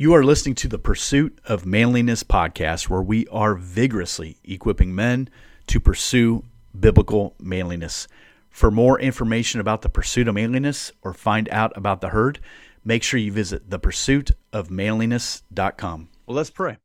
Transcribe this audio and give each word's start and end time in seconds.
You 0.00 0.14
are 0.14 0.24
listening 0.24 0.54
to 0.54 0.66
the 0.66 0.78
Pursuit 0.78 1.38
of 1.44 1.66
Manliness 1.66 2.22
podcast, 2.22 2.88
where 2.88 3.02
we 3.02 3.26
are 3.26 3.54
vigorously 3.54 4.38
equipping 4.44 4.94
men 4.94 5.28
to 5.66 5.78
pursue 5.78 6.42
biblical 6.72 7.34
manliness. 7.38 8.08
For 8.48 8.70
more 8.70 8.98
information 8.98 9.60
about 9.60 9.82
the 9.82 9.90
pursuit 9.90 10.26
of 10.26 10.36
manliness 10.36 10.90
or 11.02 11.12
find 11.12 11.50
out 11.50 11.76
about 11.76 12.00
the 12.00 12.08
herd, 12.08 12.40
make 12.82 13.02
sure 13.02 13.20
you 13.20 13.30
visit 13.30 13.68
thepursuitofmanliness.com. 13.68 16.08
Well, 16.24 16.34
let's 16.34 16.48
pray. 16.48 16.78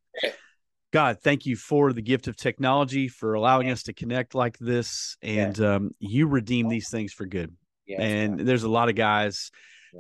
God, 0.91 1.21
thank 1.21 1.45
you 1.45 1.55
for 1.55 1.93
the 1.93 2.01
gift 2.01 2.27
of 2.27 2.35
technology, 2.35 3.07
for 3.07 3.35
allowing 3.35 3.71
us 3.71 3.83
to 3.83 3.93
connect 3.93 4.35
like 4.35 4.57
this. 4.57 5.15
And 5.21 5.57
um, 5.61 5.91
you 5.99 6.27
redeem 6.27 6.67
these 6.67 6.89
things 6.89 7.13
for 7.13 7.25
good. 7.25 7.55
and 7.97 8.41
there's 8.41 8.63
a 8.63 8.69
lot 8.69 8.89
of 8.89 8.95
guys 8.95 9.51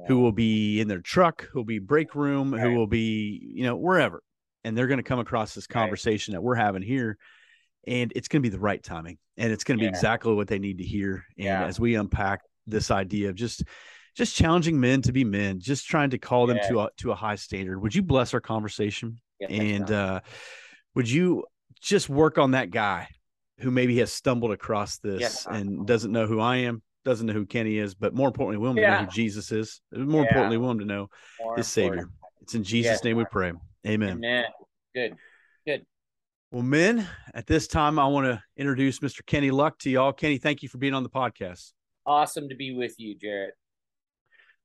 who 0.07 0.19
will 0.19 0.31
be 0.31 0.79
in 0.79 0.87
their 0.87 1.01
truck, 1.01 1.47
who 1.51 1.59
will 1.59 1.65
be 1.65 1.79
break 1.79 2.15
room, 2.15 2.53
right. 2.53 2.61
who 2.61 2.73
will 2.75 2.87
be, 2.87 3.51
you 3.53 3.63
know, 3.63 3.75
wherever. 3.75 4.21
And 4.63 4.77
they're 4.77 4.87
going 4.87 4.97
to 4.97 5.03
come 5.03 5.19
across 5.19 5.53
this 5.53 5.67
conversation 5.67 6.33
right. 6.33 6.37
that 6.37 6.41
we're 6.41 6.55
having 6.55 6.81
here. 6.81 7.17
And 7.87 8.11
it's 8.15 8.27
going 8.27 8.41
to 8.41 8.49
be 8.49 8.51
the 8.51 8.59
right 8.59 8.81
timing. 8.81 9.17
And 9.37 9.51
it's 9.51 9.63
going 9.63 9.77
to 9.77 9.83
be 9.83 9.87
exactly 9.87 10.33
what 10.33 10.47
they 10.47 10.59
need 10.59 10.79
to 10.79 10.83
hear. 10.83 11.23
And 11.37 11.45
yeah. 11.45 11.65
as 11.65 11.79
we 11.79 11.95
unpack 11.95 12.41
this 12.65 12.89
idea 12.89 13.29
of 13.29 13.35
just 13.35 13.63
just 14.15 14.35
challenging 14.35 14.79
men 14.79 15.01
to 15.03 15.11
be 15.11 15.23
men, 15.23 15.59
just 15.59 15.87
trying 15.87 16.09
to 16.11 16.17
call 16.17 16.47
them 16.47 16.57
yeah. 16.57 16.69
to 16.69 16.79
a 16.79 16.89
to 16.97 17.11
a 17.11 17.15
high 17.15 17.35
standard. 17.35 17.79
Would 17.79 17.93
you 17.93 18.01
bless 18.01 18.33
our 18.33 18.41
conversation? 18.41 19.19
and 19.49 19.91
uh 19.91 20.21
would 20.95 21.09
you 21.09 21.43
just 21.81 22.09
work 22.09 22.37
on 22.37 22.51
that 22.51 22.71
guy 22.71 23.07
who 23.59 23.71
maybe 23.71 23.99
has 23.99 24.11
stumbled 24.11 24.51
across 24.51 24.97
this 24.97 25.21
yes. 25.21 25.47
and 25.49 25.85
doesn't 25.85 26.11
know 26.11 26.27
who 26.27 26.39
I 26.39 26.57
am, 26.57 26.81
doesn't 27.05 27.27
know 27.27 27.33
who 27.33 27.45
Kenny 27.45 27.77
is, 27.77 27.95
but 27.95 28.13
more 28.13 28.27
importantly, 28.27 28.57
we 28.57 28.67
want 28.67 28.79
yeah. 28.79 28.95
to 28.95 29.01
know 29.01 29.05
who 29.05 29.11
Jesus 29.11 29.51
is. 29.51 29.79
More 29.93 30.23
yeah. 30.23 30.27
importantly, 30.27 30.57
we 30.57 30.65
want 30.65 30.79
to 30.79 30.85
know 30.85 31.07
more 31.39 31.55
his 31.55 31.77
important. 31.77 32.01
Savior. 32.01 32.09
It's 32.41 32.55
in 32.55 32.63
Jesus' 32.63 33.03
name 33.03 33.15
we 33.15 33.25
pray. 33.25 33.53
Amen. 33.87 34.17
Amen. 34.17 34.43
Good. 34.93 35.15
Good. 35.65 35.85
Well, 36.51 36.63
men, 36.63 37.07
at 37.33 37.47
this 37.47 37.67
time, 37.67 37.99
I 37.99 38.07
want 38.07 38.25
to 38.25 38.43
introduce 38.57 38.99
Mr. 38.99 39.25
Kenny 39.25 39.51
Luck 39.51 39.77
to 39.79 39.89
y'all. 39.89 40.13
Kenny, 40.13 40.37
thank 40.37 40.63
you 40.63 40.69
for 40.69 40.77
being 40.77 40.93
on 40.93 41.03
the 41.03 41.09
podcast. 41.09 41.73
Awesome 42.05 42.49
to 42.49 42.55
be 42.55 42.73
with 42.73 42.95
you, 42.97 43.15
Jarrett. 43.15 43.53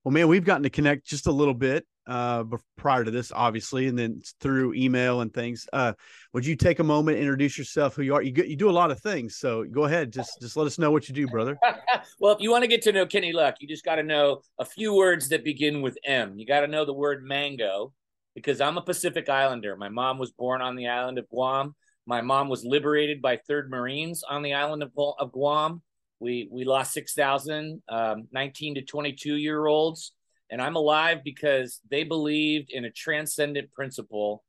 Well, 0.05 0.13
man, 0.13 0.29
we've 0.29 0.45
gotten 0.45 0.63
to 0.63 0.71
connect 0.71 1.07
just 1.07 1.27
a 1.27 1.33
little 1.33 1.55
bit 1.55 1.87
uh, 2.11 2.43
prior 2.77 3.05
to 3.05 3.11
this, 3.11 3.31
obviously, 3.33 3.87
and 3.87 3.97
then 3.97 4.21
through 4.41 4.75
email 4.75 5.21
and 5.21 5.33
things. 5.33 5.69
Uh, 5.73 5.93
would 6.33 6.45
you 6.45 6.57
take 6.57 6.81
a 6.81 6.85
moment, 6.85 7.19
introduce 7.19 7.57
yourself, 7.57 7.95
who 7.95 8.03
you 8.03 8.17
are? 8.17 8.21
You, 8.21 8.33
you 8.43 8.57
do 8.57 8.69
a 8.69 8.73
lot 8.73 8.91
of 8.91 9.01
things, 9.01 9.37
so 9.37 9.65
go 9.65 9.85
ahead. 9.85 10.13
Just 10.13 10.41
just 10.41 10.57
let 10.57 10.67
us 10.67 10.77
know 10.77 10.91
what 10.91 11.09
you 11.09 11.15
do, 11.15 11.29
brother. 11.29 11.57
well, 12.19 12.35
if 12.35 12.41
you 12.41 12.51
want 12.51 12.65
to 12.65 12.69
get 12.69 12.83
to 12.83 12.93
know 12.93 13.07
Kenny 13.07 13.33
Luck, 13.33 13.57
you 13.61 13.69
just 13.69 13.85
got 13.85 13.95
to 13.95 14.03
know 14.03 14.41
a 14.59 14.65
few 14.65 14.93
words 14.93 15.29
that 15.29 15.45
begin 15.45 15.83
with 15.83 15.97
M. 16.05 16.37
You 16.37 16.47
got 16.47 16.61
to 16.61 16.67
know 16.67 16.85
the 16.85 16.93
word 16.93 17.23
mango 17.23 17.93
because 18.35 18.61
I'm 18.61 18.77
a 18.77 18.83
Pacific 18.83 19.29
Islander. 19.29 19.77
My 19.77 19.89
mom 19.89 20.19
was 20.19 20.33
born 20.33 20.63
on 20.63 20.75
the 20.75 20.89
island 20.89 21.19
of 21.19 21.29
Guam. 21.29 21.77
My 22.07 22.23
mom 22.23 22.49
was 22.49 22.65
liberated 22.65 23.23
by 23.23 23.37
Third 23.37 23.71
Marines 23.71 24.25
on 24.29 24.43
the 24.43 24.55
island 24.55 24.83
of, 24.83 24.91
of 24.97 25.31
Guam. 25.31 25.81
We 26.19 26.49
we 26.51 26.65
lost 26.65 26.93
6,000 26.93 27.83
um, 27.89 28.27
19 28.33 28.75
to 28.75 28.83
22 28.83 29.37
year 29.37 29.65
olds 29.67 30.13
and 30.51 30.61
I'm 30.61 30.77
alive 30.77 31.19
because 31.25 31.81
they 31.91 32.05
believed 32.05 32.71
in 32.71 32.85
a 32.85 32.91
transcendent 32.91 33.73
principle 33.73 34.43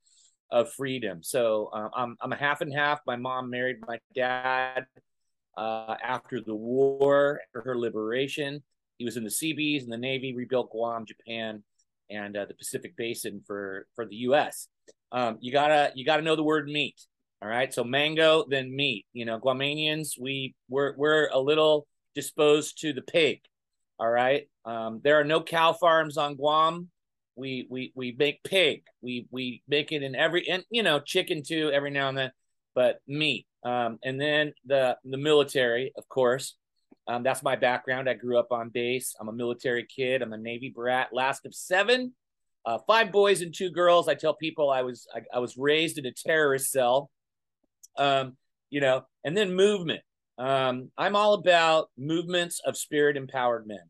of 0.52 0.72
freedom. 0.74 1.24
So 1.24 1.70
uh, 1.74 1.90
I'm 1.96 2.18
I'm 2.22 2.34
a 2.34 2.38
half 2.38 2.62
and 2.62 2.74
half. 2.74 3.00
My 3.08 3.16
mom 3.16 3.50
married 3.50 3.78
my 3.88 4.00
dad 4.14 4.86
uh, 5.58 5.96
after 6.04 6.42
the 6.42 6.56
war, 6.56 7.42
after 7.48 7.62
her 7.62 7.78
liberation. 7.78 8.62
He 8.98 9.06
was 9.06 9.18
in 9.18 9.24
the 9.24 9.32
Seabees 9.32 9.84
and 9.84 9.92
the 9.92 9.98
Navy, 9.98 10.36
rebuilt 10.36 10.72
Guam, 10.72 11.06
Japan, 11.06 11.64
and 12.10 12.36
uh, 12.36 12.46
the 12.46 12.54
Pacific 12.54 12.96
Basin 12.98 13.42
for 13.46 13.88
for 13.96 14.06
the 14.06 14.16
U.S. 14.18 14.68
Um, 15.12 15.38
you 15.42 15.52
gotta 15.52 15.92
you 15.96 16.06
gotta 16.06 16.22
know 16.22 16.36
the 16.36 16.44
word 16.44 16.68
meat. 16.68 17.00
All 17.42 17.50
right, 17.50 17.74
so 17.74 17.84
mango, 17.84 18.46
then 18.48 18.76
meat. 18.76 19.06
You 19.14 19.26
know, 19.26 19.40
Guamanians, 19.40 20.20
we 20.20 20.54
we're 20.70 20.96
we're 20.98 21.30
a 21.30 21.40
little 21.40 21.88
disposed 22.14 22.80
to 22.82 22.94
the 22.94 23.02
pig. 23.02 23.42
All 24.02 24.10
right. 24.10 24.48
Um, 24.66 25.00
there 25.04 25.20
are 25.20 25.24
no 25.24 25.44
cow 25.44 25.74
farms 25.74 26.18
on 26.18 26.36
Guam. 26.36 26.90
We 27.36 27.68
we 27.70 27.94
we 27.96 28.16
make 28.18 28.44
pig. 28.44 28.82
We 29.04 29.28
we 29.30 29.62
make 29.68 29.92
it 29.92 30.02
in 30.02 30.16
every 30.16 30.50
and 30.50 30.66
you 30.72 30.82
know 30.82 31.00
chicken 31.00 31.44
too 31.44 31.70
every 31.72 31.92
now 31.92 32.10
and 32.10 32.18
then, 32.18 32.32
but 32.74 33.00
meat. 33.08 33.46
Um, 33.64 34.00
and 34.04 34.20
then 34.20 34.54
the 34.66 34.98
the 35.06 35.18
military, 35.18 35.94
of 35.96 36.10
course. 36.10 36.56
Um, 37.08 37.22
that's 37.22 37.44
my 37.44 37.56
background. 37.56 38.10
I 38.10 38.16
grew 38.16 38.40
up 38.40 38.52
on 38.52 38.70
base. 38.70 39.16
I'm 39.20 39.30
a 39.30 39.34
military 39.34 39.86
kid. 39.86 40.24
I'm 40.24 40.34
a 40.34 40.38
Navy 40.38 40.70
brat, 40.70 41.10
last 41.12 41.46
of 41.46 41.54
seven, 41.54 42.14
uh, 42.66 42.80
five 42.88 43.12
boys 43.12 43.42
and 43.42 43.54
two 43.54 43.70
girls. 43.70 44.08
I 44.08 44.16
tell 44.16 44.34
people 44.34 44.72
I 44.72 44.82
was 44.82 45.06
I, 45.14 45.22
I 45.32 45.40
was 45.40 45.58
raised 45.58 46.00
in 46.00 46.08
a 46.08 46.12
terrorist 46.12 46.72
cell. 46.72 47.12
Um, 48.00 48.36
you 48.72 48.82
know, 48.82 49.06
and 49.24 49.38
then 49.38 49.54
movement. 49.54 50.02
Um, 50.42 50.90
I'm 50.98 51.16
all 51.16 51.36
about 51.36 51.90
movements 52.00 52.62
of 52.66 52.76
spirit 52.76 53.16
empowered 53.16 53.68
men. 53.68 53.84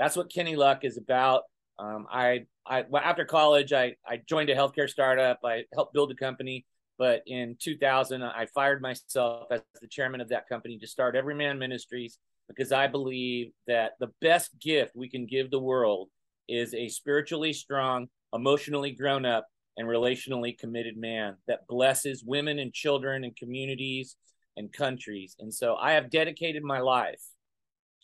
That's 0.00 0.16
what 0.16 0.32
Kenny 0.32 0.56
Luck 0.56 0.84
is 0.84 0.98
about. 0.98 1.42
Um, 1.78 2.08
I, 2.10 2.46
I 2.66 2.84
well, 2.88 3.04
after 3.04 3.24
college, 3.24 3.72
I, 3.72 3.94
I 4.04 4.20
joined 4.28 4.50
a 4.50 4.56
healthcare 4.56 4.90
startup. 4.90 5.38
I 5.44 5.62
helped 5.72 5.94
build 5.94 6.10
a 6.10 6.16
company, 6.16 6.66
but 6.98 7.22
in 7.28 7.56
2000, 7.62 8.20
I 8.20 8.46
fired 8.52 8.82
myself 8.82 9.46
as 9.52 9.60
the 9.80 9.86
chairman 9.86 10.20
of 10.20 10.30
that 10.30 10.48
company 10.48 10.76
to 10.78 10.88
start 10.88 11.14
Everyman 11.14 11.60
Ministries 11.60 12.18
because 12.48 12.72
I 12.72 12.88
believe 12.88 13.52
that 13.68 13.92
the 14.00 14.10
best 14.20 14.58
gift 14.58 14.96
we 14.96 15.08
can 15.08 15.24
give 15.24 15.52
the 15.52 15.60
world 15.60 16.08
is 16.48 16.74
a 16.74 16.88
spiritually 16.88 17.52
strong, 17.52 18.08
emotionally 18.34 18.90
grown 18.90 19.24
up, 19.24 19.46
and 19.76 19.86
relationally 19.86 20.58
committed 20.58 20.96
man 20.96 21.36
that 21.46 21.68
blesses 21.68 22.24
women 22.26 22.58
and 22.58 22.72
children 22.72 23.22
and 23.22 23.36
communities 23.36 24.16
and 24.56 24.72
countries. 24.72 25.36
And 25.38 25.52
so 25.52 25.76
I 25.76 25.92
have 25.92 26.10
dedicated 26.10 26.62
my 26.62 26.80
life 26.80 27.22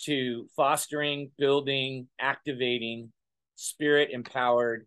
to 0.04 0.46
fostering, 0.56 1.30
building, 1.38 2.08
activating 2.20 3.12
spirit 3.56 4.10
empowered 4.12 4.86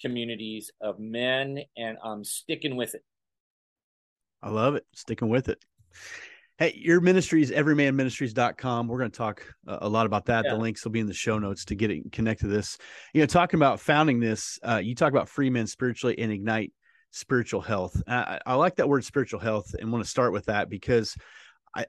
communities 0.00 0.70
of 0.80 0.98
men, 1.00 1.60
and 1.76 1.98
I'm 2.02 2.24
sticking 2.24 2.76
with 2.76 2.94
it. 2.94 3.02
I 4.42 4.50
love 4.50 4.76
it. 4.76 4.86
Sticking 4.94 5.28
with 5.28 5.48
it. 5.48 5.64
Hey, 6.58 6.74
your 6.76 7.00
ministry 7.00 7.42
is 7.42 7.50
everymanministries.com. 7.50 8.88
We're 8.88 8.98
going 8.98 9.10
to 9.10 9.16
talk 9.16 9.44
a 9.66 9.88
lot 9.88 10.06
about 10.06 10.26
that. 10.26 10.44
Yeah. 10.44 10.54
The 10.54 10.58
links 10.58 10.84
will 10.84 10.92
be 10.92 11.00
in 11.00 11.06
the 11.06 11.14
show 11.14 11.38
notes 11.38 11.64
to 11.66 11.74
get 11.74 11.90
it 11.90 12.10
connect 12.12 12.40
to 12.40 12.48
this. 12.48 12.78
You 13.14 13.20
know, 13.20 13.26
talking 13.26 13.58
about 13.58 13.80
founding 13.80 14.20
this, 14.20 14.58
uh, 14.66 14.80
you 14.82 14.94
talk 14.94 15.12
about 15.12 15.28
free 15.28 15.50
men 15.50 15.66
spiritually 15.66 16.18
and 16.18 16.32
ignite 16.32 16.72
spiritual 17.10 17.60
health. 17.60 18.00
I, 18.06 18.38
I 18.46 18.54
like 18.54 18.76
that 18.76 18.88
word 18.88 19.04
spiritual 19.04 19.40
health 19.40 19.74
and 19.78 19.90
want 19.90 20.04
to 20.04 20.10
start 20.10 20.32
with 20.32 20.46
that 20.46 20.68
because 20.68 21.16
I, 21.76 21.86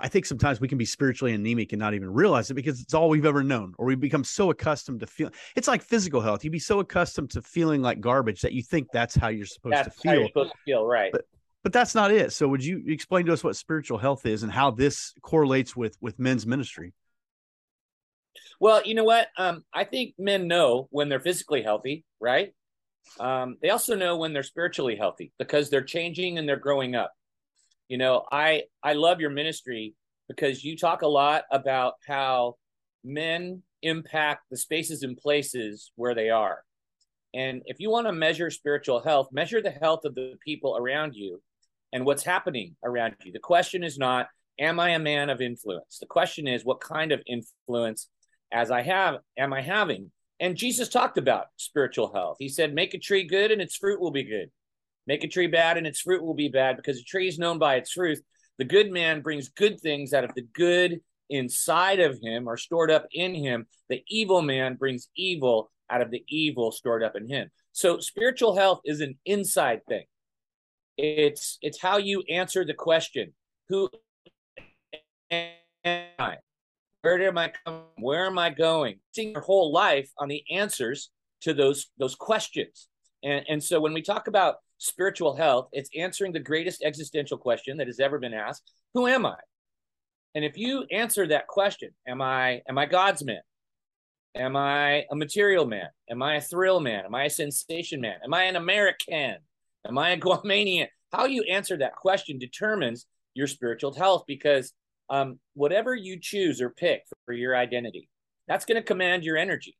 I 0.00 0.08
think 0.08 0.26
sometimes 0.26 0.60
we 0.60 0.68
can 0.68 0.78
be 0.78 0.84
spiritually 0.84 1.34
anemic 1.34 1.72
and 1.72 1.80
not 1.80 1.94
even 1.94 2.12
realize 2.12 2.50
it 2.50 2.54
because 2.54 2.80
it's 2.80 2.94
all 2.94 3.08
we've 3.08 3.26
ever 3.26 3.42
known, 3.42 3.74
or 3.78 3.86
we 3.86 3.94
become 3.94 4.24
so 4.24 4.50
accustomed 4.50 5.00
to 5.00 5.06
feel. 5.06 5.30
It's 5.54 5.68
like 5.68 5.82
physical 5.82 6.20
health. 6.20 6.44
You 6.44 6.50
be 6.50 6.58
so 6.58 6.80
accustomed 6.80 7.30
to 7.30 7.42
feeling 7.42 7.82
like 7.82 8.00
garbage 8.00 8.40
that 8.40 8.52
you 8.52 8.62
think 8.62 8.88
that's 8.92 9.14
how 9.14 9.28
you're 9.28 9.46
supposed 9.46 9.74
that's 9.74 9.94
to 9.94 10.00
feel. 10.00 10.12
How 10.12 10.18
you're 10.18 10.28
supposed 10.28 10.52
to 10.52 10.58
feel, 10.64 10.86
right? 10.86 11.12
But, 11.12 11.26
but 11.62 11.72
that's 11.72 11.94
not 11.94 12.10
it. 12.10 12.32
So, 12.32 12.48
would 12.48 12.64
you 12.64 12.82
explain 12.86 13.26
to 13.26 13.32
us 13.32 13.44
what 13.44 13.56
spiritual 13.56 13.98
health 13.98 14.26
is 14.26 14.42
and 14.42 14.50
how 14.50 14.70
this 14.70 15.12
correlates 15.22 15.76
with 15.76 15.96
with 16.00 16.18
men's 16.18 16.46
ministry? 16.46 16.94
Well, 18.60 18.82
you 18.84 18.94
know 18.94 19.04
what? 19.04 19.28
Um, 19.36 19.64
I 19.72 19.84
think 19.84 20.14
men 20.18 20.48
know 20.48 20.88
when 20.90 21.08
they're 21.08 21.20
physically 21.20 21.62
healthy, 21.62 22.04
right? 22.20 22.52
Um, 23.18 23.56
they 23.62 23.70
also 23.70 23.96
know 23.96 24.16
when 24.16 24.32
they're 24.32 24.42
spiritually 24.42 24.96
healthy 24.96 25.32
because 25.38 25.70
they're 25.70 25.82
changing 25.82 26.38
and 26.38 26.48
they're 26.48 26.56
growing 26.56 26.94
up. 26.94 27.12
You 27.88 27.98
know, 27.98 28.24
I 28.30 28.64
I 28.82 28.92
love 28.92 29.20
your 29.20 29.30
ministry 29.30 29.94
because 30.28 30.62
you 30.62 30.76
talk 30.76 31.02
a 31.02 31.08
lot 31.08 31.44
about 31.50 31.94
how 32.06 32.56
men 33.04 33.62
impact 33.82 34.44
the 34.50 34.56
spaces 34.56 35.02
and 35.02 35.16
places 35.16 35.92
where 35.96 36.14
they 36.14 36.30
are. 36.30 36.62
And 37.34 37.62
if 37.66 37.80
you 37.80 37.90
want 37.90 38.06
to 38.06 38.12
measure 38.12 38.50
spiritual 38.50 39.00
health, 39.00 39.28
measure 39.32 39.62
the 39.62 39.70
health 39.70 40.04
of 40.04 40.14
the 40.14 40.34
people 40.44 40.76
around 40.76 41.14
you 41.14 41.40
and 41.92 42.04
what's 42.04 42.24
happening 42.24 42.76
around 42.84 43.14
you. 43.24 43.32
The 43.32 43.38
question 43.38 43.82
is 43.82 43.98
not, 43.98 44.28
am 44.58 44.80
I 44.80 44.90
a 44.90 44.98
man 44.98 45.30
of 45.30 45.40
influence? 45.40 45.98
The 45.98 46.06
question 46.06 46.46
is, 46.46 46.64
what 46.64 46.80
kind 46.80 47.12
of 47.12 47.22
influence 47.26 48.08
as 48.52 48.70
I 48.70 48.82
have 48.82 49.18
am 49.36 49.52
I 49.52 49.62
having? 49.62 50.10
And 50.40 50.56
Jesus 50.56 50.88
talked 50.88 51.18
about 51.18 51.46
spiritual 51.56 52.12
health. 52.12 52.36
He 52.38 52.48
said, 52.48 52.74
make 52.74 52.94
a 52.94 52.98
tree 52.98 53.24
good 53.24 53.50
and 53.50 53.60
its 53.60 53.76
fruit 53.76 54.00
will 54.00 54.10
be 54.10 54.24
good. 54.24 54.50
Make 55.06 55.24
a 55.24 55.28
tree 55.28 55.46
bad 55.46 55.76
and 55.78 55.86
its 55.86 56.00
fruit 56.00 56.22
will 56.22 56.34
be 56.34 56.48
bad 56.48 56.76
because 56.76 56.98
a 56.98 57.04
tree 57.04 57.28
is 57.28 57.38
known 57.38 57.58
by 57.58 57.76
its 57.76 57.92
fruit. 57.92 58.18
The 58.58 58.64
good 58.64 58.90
man 58.90 59.20
brings 59.20 59.48
good 59.48 59.80
things 59.80 60.12
out 60.12 60.24
of 60.24 60.34
the 60.34 60.46
good 60.54 61.00
inside 61.30 62.00
of 62.00 62.18
him 62.22 62.48
or 62.48 62.56
stored 62.56 62.90
up 62.90 63.06
in 63.12 63.34
him. 63.34 63.66
The 63.88 64.02
evil 64.08 64.42
man 64.42 64.74
brings 64.74 65.08
evil 65.16 65.70
out 65.90 66.02
of 66.02 66.10
the 66.10 66.24
evil 66.28 66.72
stored 66.72 67.02
up 67.02 67.16
in 67.16 67.28
him. 67.28 67.50
So 67.72 68.00
spiritual 68.00 68.56
health 68.56 68.80
is 68.84 69.00
an 69.00 69.18
inside 69.24 69.80
thing. 69.88 70.04
It's 70.96 71.58
it's 71.62 71.80
how 71.80 71.98
you 71.98 72.22
answer 72.28 72.64
the 72.64 72.74
question, 72.74 73.32
who 73.68 73.88
am 75.30 75.52
I? 76.18 76.38
Where 77.08 77.28
am 77.28 77.38
I 77.38 77.52
coming? 77.64 77.82
Where 77.96 78.26
am 78.26 78.38
I 78.38 78.50
going? 78.50 79.00
Seeing 79.14 79.32
your 79.32 79.40
whole 79.40 79.72
life 79.72 80.10
on 80.18 80.28
the 80.28 80.44
answers 80.50 81.10
to 81.40 81.54
those 81.54 81.86
those 81.98 82.14
questions. 82.14 82.88
And, 83.24 83.44
and 83.48 83.64
so 83.64 83.80
when 83.80 83.94
we 83.94 84.02
talk 84.02 84.28
about 84.28 84.56
spiritual 84.76 85.34
health, 85.34 85.68
it's 85.72 85.88
answering 85.96 86.32
the 86.32 86.40
greatest 86.40 86.82
existential 86.84 87.38
question 87.38 87.78
that 87.78 87.86
has 87.86 87.98
ever 87.98 88.18
been 88.18 88.34
asked 88.34 88.74
Who 88.92 89.06
am 89.06 89.24
I? 89.24 89.36
And 90.34 90.44
if 90.44 90.58
you 90.58 90.84
answer 90.92 91.26
that 91.28 91.46
question, 91.46 91.90
am 92.06 92.20
I 92.20 92.60
am 92.68 92.76
I 92.76 92.84
God's 92.84 93.24
man? 93.24 93.40
Am 94.34 94.54
I 94.54 95.06
a 95.10 95.16
material 95.16 95.66
man? 95.66 95.88
Am 96.10 96.22
I 96.22 96.36
a 96.36 96.40
thrill 96.42 96.78
man? 96.78 97.06
Am 97.06 97.14
I 97.14 97.24
a 97.24 97.30
sensation 97.30 98.02
man? 98.02 98.18
Am 98.22 98.34
I 98.34 98.44
an 98.44 98.56
American? 98.56 99.36
Am 99.86 99.96
I 99.96 100.10
a 100.10 100.20
Guamanian? 100.20 100.88
How 101.10 101.24
you 101.24 101.42
answer 101.44 101.78
that 101.78 101.96
question 101.96 102.38
determines 102.38 103.06
your 103.32 103.46
spiritual 103.46 103.94
health 103.94 104.24
because 104.26 104.74
um, 105.10 105.38
whatever 105.54 105.94
you 105.94 106.18
choose 106.20 106.60
or 106.60 106.70
pick 106.70 107.02
for 107.24 107.32
your 107.32 107.56
identity, 107.56 108.08
that's 108.46 108.64
going 108.64 108.76
to 108.76 108.82
command 108.82 109.24
your 109.24 109.36
energy. 109.36 109.76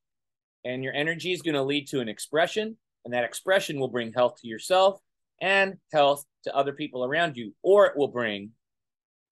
And 0.64 0.82
your 0.82 0.92
energy 0.92 1.32
is 1.32 1.42
going 1.42 1.54
to 1.54 1.62
lead 1.62 1.88
to 1.88 2.00
an 2.00 2.08
expression, 2.08 2.76
and 3.04 3.14
that 3.14 3.24
expression 3.24 3.78
will 3.78 3.88
bring 3.88 4.12
health 4.12 4.40
to 4.40 4.48
yourself 4.48 5.00
and 5.40 5.76
health 5.92 6.24
to 6.44 6.54
other 6.54 6.72
people 6.72 7.04
around 7.04 7.36
you, 7.36 7.54
or 7.62 7.86
it 7.86 7.96
will 7.96 8.08
bring 8.08 8.50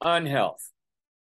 unhealth 0.01 0.71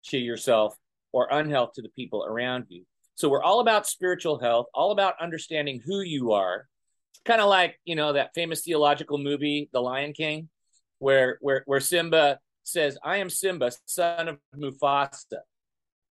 to 0.07 0.17
yourself 0.17 0.75
or 1.11 1.29
unhealth 1.31 1.73
to 1.73 1.81
the 1.81 1.89
people 1.89 2.25
around 2.25 2.65
you. 2.69 2.83
So 3.15 3.29
we're 3.29 3.43
all 3.43 3.61
about 3.61 3.87
spiritual 3.87 4.39
health, 4.39 4.67
all 4.73 4.91
about 4.91 5.15
understanding 5.21 5.81
who 5.83 6.01
you 6.01 6.33
are. 6.33 6.67
Kind 7.23 7.41
of 7.41 7.47
like, 7.47 7.79
you 7.85 7.95
know, 7.95 8.13
that 8.13 8.35
famous 8.35 8.61
theological 8.61 9.17
movie, 9.17 9.69
The 9.71 9.79
Lion 9.79 10.13
King, 10.13 10.49
where 10.99 11.37
where 11.41 11.63
where 11.65 11.79
Simba 11.79 12.39
says, 12.65 12.97
I 13.03 13.17
am 13.17 13.29
Simba, 13.29 13.71
son 13.85 14.27
of 14.27 14.39
Mufasa. 14.55 15.39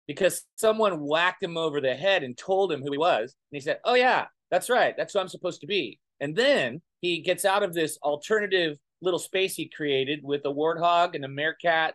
Because 0.08 0.44
someone 0.56 1.06
whacked 1.06 1.44
him 1.44 1.56
over 1.56 1.80
the 1.80 1.94
head 1.94 2.24
and 2.24 2.38
told 2.38 2.72
him 2.72 2.82
who 2.82 2.92
he 2.92 2.98
was. 2.98 3.36
And 3.52 3.58
he 3.58 3.62
said, 3.62 3.80
Oh, 3.86 3.94
yeah, 3.94 4.26
that's 4.50 4.70
right. 4.70 4.96
That's 4.98 5.14
who 5.14 5.20
I'm 5.20 5.28
supposed 5.28 5.62
to 5.62 5.68
be. 5.68 6.00
And 6.20 6.36
then 6.36 6.82
he 7.02 7.22
gets 7.22 7.46
out 7.46 7.64
of 7.64 7.74
this 7.74 7.98
alternative 8.02 8.78
little 9.02 9.20
space 9.20 9.56
he 9.56 9.70
created 9.70 10.22
with 10.24 10.42
a 10.46 10.54
warthog 10.54 11.16
and 11.16 11.24
a 11.24 11.30
meerkat. 11.30 11.94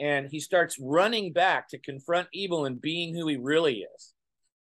And 0.00 0.28
he 0.28 0.40
starts 0.40 0.78
running 0.80 1.32
back 1.32 1.68
to 1.68 1.78
confront 1.78 2.28
evil 2.32 2.66
and 2.66 2.80
being 2.80 3.14
who 3.14 3.28
he 3.28 3.36
really 3.36 3.86
is. 3.94 4.12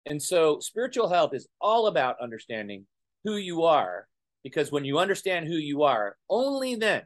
And 0.05 0.21
so 0.21 0.59
spiritual 0.59 1.07
health 1.07 1.33
is 1.33 1.47
all 1.61 1.87
about 1.87 2.21
understanding 2.21 2.85
who 3.23 3.37
you 3.37 3.63
are. 3.63 4.07
Because 4.43 4.71
when 4.71 4.83
you 4.83 4.99
understand 4.99 5.47
who 5.47 5.55
you 5.55 5.83
are, 5.83 6.17
only 6.29 6.75
then 6.75 7.03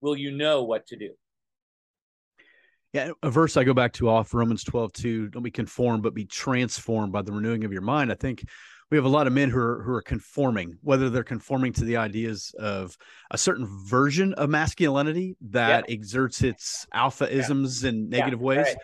will 0.00 0.16
you 0.16 0.32
know 0.32 0.64
what 0.64 0.86
to 0.88 0.96
do. 0.96 1.10
Yeah, 2.92 3.12
a 3.22 3.30
verse 3.30 3.56
I 3.56 3.64
go 3.64 3.72
back 3.72 3.94
to 3.94 4.10
off 4.10 4.34
Romans 4.34 4.64
12, 4.64 4.92
2, 4.92 5.28
don't 5.28 5.42
be 5.42 5.50
conformed, 5.50 6.02
but 6.02 6.12
be 6.12 6.26
transformed 6.26 7.10
by 7.10 7.22
the 7.22 7.32
renewing 7.32 7.64
of 7.64 7.72
your 7.72 7.80
mind. 7.80 8.12
I 8.12 8.14
think 8.16 8.44
we 8.92 8.98
have 8.98 9.06
a 9.06 9.08
lot 9.08 9.26
of 9.26 9.32
men 9.32 9.48
who 9.48 9.58
are 9.58 9.82
who 9.82 9.92
are 9.92 10.02
conforming, 10.02 10.76
whether 10.82 11.08
they're 11.08 11.24
conforming 11.24 11.72
to 11.72 11.84
the 11.84 11.96
ideas 11.96 12.54
of 12.58 12.98
a 13.30 13.38
certain 13.38 13.66
version 13.86 14.34
of 14.34 14.50
masculinity 14.50 15.34
that 15.40 15.86
yeah. 15.88 15.94
exerts 15.94 16.42
its 16.42 16.86
alpha 16.92 17.34
isms 17.34 17.82
yeah. 17.82 17.88
in 17.88 18.10
negative 18.10 18.40
yeah, 18.40 18.46
ways. 18.46 18.66
Right. 18.66 18.76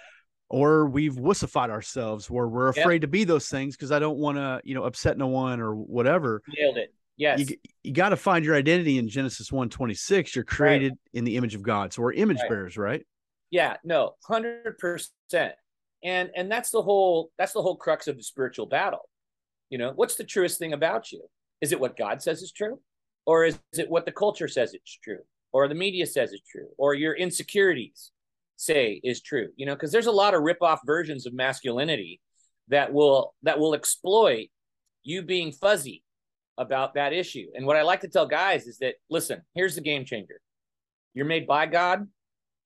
Or 0.49 0.87
we've 0.89 1.17
wussified 1.17 1.69
ourselves 1.69 2.31
where 2.31 2.49
we're 2.49 2.69
afraid 2.69 3.03
to 3.03 3.07
be 3.07 3.25
those 3.25 3.49
things 3.49 3.77
because 3.77 3.93
I 3.93 3.99
don't 3.99 4.17
want 4.17 4.39
to, 4.39 4.63
you 4.65 4.75
know, 4.75 4.85
upset 4.85 5.19
no 5.19 5.27
one 5.27 5.61
or 5.61 5.75
whatever. 5.75 6.41
Nailed 6.57 6.79
it. 6.79 6.95
Yes. 7.19 7.41
You, 7.41 7.57
you 7.83 7.93
got 7.93 8.09
to 8.09 8.17
find 8.17 8.47
your 8.47 8.55
identity 8.55 8.97
in 8.97 9.11
Genesis 9.11 9.53
1 9.53 9.69
26. 9.69 10.35
You're 10.35 10.45
created 10.47 10.93
right. 10.93 10.99
in 11.13 11.25
the 11.25 11.37
image 11.37 11.55
of 11.55 11.61
God. 11.61 11.93
So 11.93 12.01
we're 12.01 12.15
image 12.15 12.39
right. 12.39 12.49
bearers, 12.49 12.79
right? 12.79 13.05
Yeah, 13.50 13.77
no, 13.85 14.15
hundred 14.25 14.79
percent. 14.79 15.55
And 16.05 16.31
and 16.37 16.50
that's 16.50 16.71
the 16.71 16.83
whole 16.83 17.31
that's 17.39 17.53
the 17.53 17.62
whole 17.62 17.77
crux 17.77 18.06
of 18.06 18.17
the 18.17 18.23
spiritual 18.23 18.67
battle. 18.67 19.09
You 19.71 19.79
know, 19.79 19.93
what's 19.95 20.15
the 20.17 20.25
truest 20.25 20.59
thing 20.59 20.73
about 20.73 21.12
you? 21.12 21.23
Is 21.61 21.73
it 21.73 21.81
what 21.81 21.97
God 21.97 22.23
says 22.23 22.43
is 22.43 22.53
true? 22.53 22.81
Or 23.27 23.45
is 23.45 23.59
it 23.77 23.91
what 23.91 24.06
the 24.06 24.12
culture 24.12 24.49
says 24.49 24.75
it's 24.75 24.99
true? 25.03 25.19
Or 25.53 25.69
the 25.69 25.75
media 25.75 26.06
says 26.06 26.33
it's 26.33 26.49
true? 26.49 26.69
Or 26.79 26.95
your 26.95 27.15
insecurities 27.15 28.12
say 28.56 29.00
is 29.05 29.21
true? 29.21 29.49
You 29.56 29.67
know, 29.67 29.75
because 29.75 29.93
there's 29.93 30.06
a 30.06 30.12
lot 30.12 30.35
of 30.35 30.43
rip-off 30.43 30.81
versions 30.87 31.27
of 31.27 31.35
masculinity 31.35 32.21
that 32.69 32.93
will 32.93 33.35
that 33.43 33.59
will 33.59 33.75
exploit 33.75 34.49
you 35.03 35.23
being 35.23 35.53
fuzzy 35.53 36.03
about 36.59 36.95
that 36.95 37.12
issue. 37.12 37.47
And 37.55 37.67
what 37.67 37.77
I 37.77 37.83
like 37.83 38.00
to 38.00 38.09
tell 38.09 38.27
guys 38.27 38.67
is 38.67 38.79
that 38.79 38.95
listen, 39.11 39.43
here's 39.55 39.75
the 39.75 39.81
game 39.81 40.05
changer. 40.05 40.41
You're 41.15 41.27
made 41.27 41.47
by 41.47 41.67
God, 41.67 42.06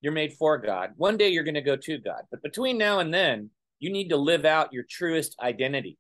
you're 0.03 0.13
made 0.13 0.35
for 0.35 0.59
God. 0.59 0.91
One 0.97 1.17
day 1.17 1.31
you're 1.31 1.45
going 1.45 1.55
to 1.55 1.63
go 1.63 1.77
to 1.77 1.99
God. 1.99 2.23
But 2.31 2.43
between 2.43 2.77
now 2.77 2.99
and 2.99 3.15
then, 3.15 3.51
you 3.79 3.91
need 3.91 4.11
to 4.11 4.17
live 4.17 4.45
out 4.45 4.73
your 4.73 4.85
truest 4.89 5.35
identity, 5.41 5.97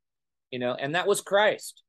you 0.51 0.59
know, 0.59 0.75
and 0.75 0.95
that 0.95 1.07
was 1.07 1.21
Christ. 1.21 1.83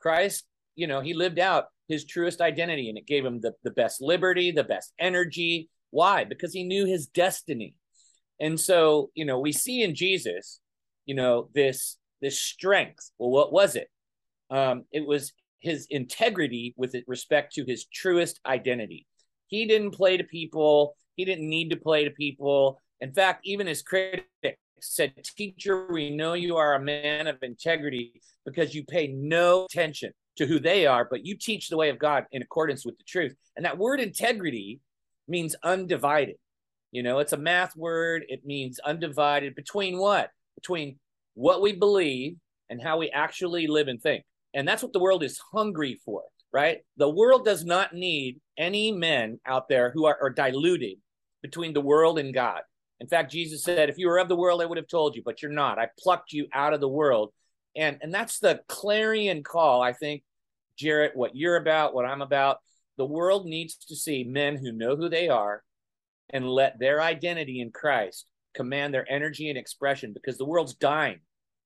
Christ, 0.00 0.44
you 0.74 0.86
know, 0.86 1.00
he 1.00 1.14
lived 1.14 1.38
out 1.38 1.66
his 1.88 2.04
truest 2.04 2.40
identity 2.40 2.88
and 2.88 2.98
it 2.98 3.06
gave 3.06 3.24
him 3.24 3.40
the, 3.40 3.52
the 3.64 3.70
best 3.70 4.00
liberty, 4.00 4.52
the 4.52 4.64
best 4.64 4.92
energy. 4.98 5.68
Why? 5.90 6.24
Because 6.24 6.52
he 6.52 6.64
knew 6.64 6.86
his 6.86 7.06
destiny. 7.06 7.74
And 8.38 8.58
so, 8.58 9.10
you 9.14 9.24
know, 9.24 9.38
we 9.38 9.52
see 9.52 9.82
in 9.82 9.94
Jesus, 9.94 10.60
you 11.04 11.14
know, 11.14 11.48
this 11.54 11.96
this 12.20 12.38
strength. 12.38 13.10
Well, 13.18 13.30
what 13.30 13.52
was 13.52 13.76
it? 13.76 13.88
Um, 14.50 14.84
it 14.92 15.06
was 15.06 15.32
his 15.60 15.86
integrity 15.90 16.74
with 16.76 16.94
respect 17.06 17.54
to 17.54 17.64
his 17.64 17.86
truest 17.86 18.40
identity. 18.46 19.06
He 19.48 19.66
didn't 19.66 19.92
play 19.92 20.16
to 20.16 20.24
people. 20.24 20.96
He 21.20 21.26
didn't 21.26 21.50
need 21.50 21.68
to 21.68 21.76
play 21.76 22.04
to 22.04 22.10
people. 22.10 22.80
In 23.02 23.12
fact, 23.12 23.42
even 23.44 23.66
his 23.66 23.82
critics 23.82 24.24
said, 24.80 25.12
Teacher, 25.36 25.86
we 25.92 26.08
know 26.08 26.32
you 26.32 26.56
are 26.56 26.74
a 26.74 26.80
man 26.80 27.26
of 27.26 27.36
integrity 27.42 28.22
because 28.46 28.74
you 28.74 28.84
pay 28.86 29.08
no 29.08 29.66
attention 29.66 30.12
to 30.38 30.46
who 30.46 30.58
they 30.58 30.86
are, 30.86 31.06
but 31.10 31.26
you 31.26 31.36
teach 31.36 31.68
the 31.68 31.76
way 31.76 31.90
of 31.90 31.98
God 31.98 32.24
in 32.32 32.40
accordance 32.40 32.86
with 32.86 32.96
the 32.96 33.04
truth. 33.04 33.34
And 33.54 33.66
that 33.66 33.76
word 33.76 34.00
integrity 34.00 34.80
means 35.28 35.54
undivided. 35.62 36.36
You 36.90 37.02
know, 37.02 37.18
it's 37.18 37.34
a 37.34 37.36
math 37.36 37.76
word. 37.76 38.24
It 38.28 38.46
means 38.46 38.78
undivided 38.78 39.54
between 39.54 39.98
what? 39.98 40.30
Between 40.54 40.98
what 41.34 41.60
we 41.60 41.72
believe 41.74 42.36
and 42.70 42.80
how 42.80 42.96
we 42.96 43.10
actually 43.10 43.66
live 43.66 43.88
and 43.88 44.00
think. 44.00 44.24
And 44.54 44.66
that's 44.66 44.82
what 44.82 44.94
the 44.94 45.00
world 45.00 45.22
is 45.22 45.38
hungry 45.52 46.00
for, 46.02 46.22
right? 46.50 46.78
The 46.96 47.10
world 47.10 47.44
does 47.44 47.62
not 47.62 47.92
need 47.92 48.40
any 48.56 48.90
men 48.90 49.38
out 49.44 49.68
there 49.68 49.90
who 49.90 50.06
are, 50.06 50.16
are 50.22 50.30
diluted 50.30 50.96
between 51.42 51.72
the 51.72 51.80
world 51.80 52.18
and 52.18 52.34
God. 52.34 52.60
In 53.00 53.06
fact, 53.06 53.32
Jesus 53.32 53.64
said, 53.64 53.88
if 53.88 53.98
you 53.98 54.08
were 54.08 54.18
of 54.18 54.28
the 54.28 54.36
world, 54.36 54.60
I 54.60 54.66
would 54.66 54.76
have 54.76 54.88
told 54.88 55.16
you, 55.16 55.22
but 55.24 55.40
you're 55.40 55.50
not. 55.50 55.78
I 55.78 55.88
plucked 55.98 56.32
you 56.32 56.46
out 56.52 56.74
of 56.74 56.80
the 56.80 56.88
world. 56.88 57.32
And, 57.74 57.98
and 58.02 58.12
that's 58.12 58.38
the 58.38 58.60
clarion 58.68 59.42
call, 59.42 59.80
I 59.80 59.92
think, 59.92 60.22
Jarrett, 60.76 61.16
what 61.16 61.34
you're 61.34 61.56
about, 61.56 61.94
what 61.94 62.04
I'm 62.04 62.22
about. 62.22 62.58
The 62.98 63.06
world 63.06 63.46
needs 63.46 63.76
to 63.76 63.96
see 63.96 64.24
men 64.24 64.56
who 64.56 64.72
know 64.72 64.96
who 64.96 65.08
they 65.08 65.28
are 65.28 65.62
and 66.28 66.48
let 66.48 66.78
their 66.78 67.00
identity 67.00 67.60
in 67.60 67.70
Christ 67.70 68.26
command 68.54 68.92
their 68.92 69.10
energy 69.10 69.48
and 69.48 69.56
expression 69.56 70.12
because 70.12 70.36
the 70.36 70.44
world's 70.44 70.74
dying 70.74 71.20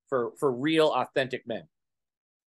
for, 0.09 0.33
for 0.39 0.53
real, 0.53 0.89
authentic 0.89 1.47
men. 1.47 1.65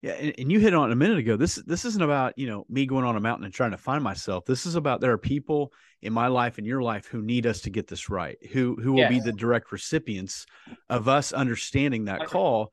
Yeah, 0.03 0.13
and, 0.15 0.35
and, 0.37 0.51
you 0.51 0.59
hit 0.59 0.75
on 0.75 0.91
a 0.91 0.97
minute 0.97 1.19
ago. 1.19 1.37
This 1.37 1.55
this 1.65 1.85
isn't 1.85 2.03
about 2.03 2.37
you 2.37 2.49
know 2.49 2.67
me 2.69 2.87
going 2.87 3.05
on 3.05 3.15
a 3.15 3.21
mountain 3.21 3.45
and 3.45 3.55
trying 3.55 3.71
to 3.71 3.77
find 3.77 4.03
myself. 4.03 4.45
This 4.45 4.67
is 4.67 4.75
about 4.75 5.01
there 5.01 5.13
are 5.13 5.19
people 5.19 5.73
in 6.03 6.13
my 6.13 6.27
life 6.27 6.59
and 6.59 6.67
your 6.67 6.83
life 6.83 7.07
who 7.07 7.23
need 7.23 7.47
us 7.47 7.61
to 7.61 7.71
get 7.71 7.87
this 7.87 8.11
right. 8.11 8.37
Who 8.51 8.77
who 8.83 8.95
will 8.95 8.99
yes. 8.99 9.11
be 9.11 9.21
the 9.21 9.33
direct 9.33 9.71
recipients 9.71 10.45
of 10.91 11.07
us 11.07 11.33
understanding 11.33 12.07
that 12.07 12.27
call. 12.27 12.73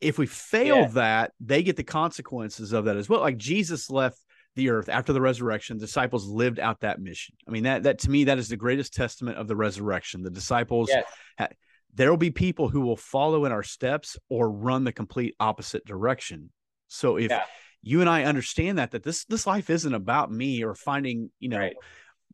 If 0.00 0.16
we 0.16 0.26
fail 0.26 0.76
yeah. 0.76 0.88
that, 0.88 1.32
they 1.40 1.64
get 1.64 1.76
the 1.76 1.82
consequences 1.82 2.72
of 2.72 2.84
that 2.84 2.96
as 2.96 3.08
well. 3.08 3.20
Like 3.20 3.36
Jesus 3.36 3.90
left 3.90 4.20
the 4.54 4.70
earth 4.70 4.88
after 4.88 5.12
the 5.12 5.20
resurrection. 5.20 5.76
Disciples 5.78 6.28
lived 6.28 6.60
out 6.60 6.80
that 6.80 7.00
mission. 7.00 7.34
I 7.48 7.50
mean 7.50 7.64
that 7.64 7.82
that 7.82 7.98
to 8.00 8.10
me 8.10 8.24
that 8.24 8.38
is 8.38 8.48
the 8.48 8.56
greatest 8.56 8.94
testament 8.94 9.38
of 9.38 9.48
the 9.48 9.56
resurrection. 9.56 10.22
The 10.22 10.30
disciples. 10.30 10.88
Yes. 10.88 11.04
Ha- 11.36 11.48
there 11.94 12.10
will 12.10 12.16
be 12.16 12.30
people 12.30 12.68
who 12.68 12.80
will 12.80 12.96
follow 12.96 13.44
in 13.44 13.52
our 13.52 13.62
steps 13.62 14.16
or 14.28 14.50
run 14.50 14.84
the 14.84 14.92
complete 14.92 15.34
opposite 15.38 15.84
direction. 15.84 16.50
So 16.88 17.16
if 17.16 17.30
yeah. 17.30 17.44
you 17.82 18.00
and 18.00 18.10
I 18.10 18.24
understand 18.24 18.78
that 18.78 18.90
that 18.92 19.02
this 19.02 19.24
this 19.26 19.46
life 19.46 19.70
isn't 19.70 19.94
about 19.94 20.30
me 20.30 20.64
or 20.64 20.74
finding, 20.74 21.30
you 21.38 21.48
know, 21.48 21.58
right. 21.58 21.76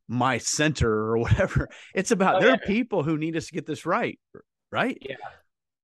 my 0.08 0.38
center 0.38 0.90
or 0.90 1.18
whatever. 1.18 1.68
It's 1.94 2.10
about 2.10 2.36
oh, 2.36 2.40
there 2.40 2.48
yeah. 2.48 2.54
are 2.54 2.66
people 2.66 3.02
who 3.02 3.18
need 3.18 3.36
us 3.36 3.46
to 3.46 3.52
get 3.52 3.66
this 3.66 3.84
right. 3.86 4.18
Right? 4.72 4.98
Yeah. 5.00 5.16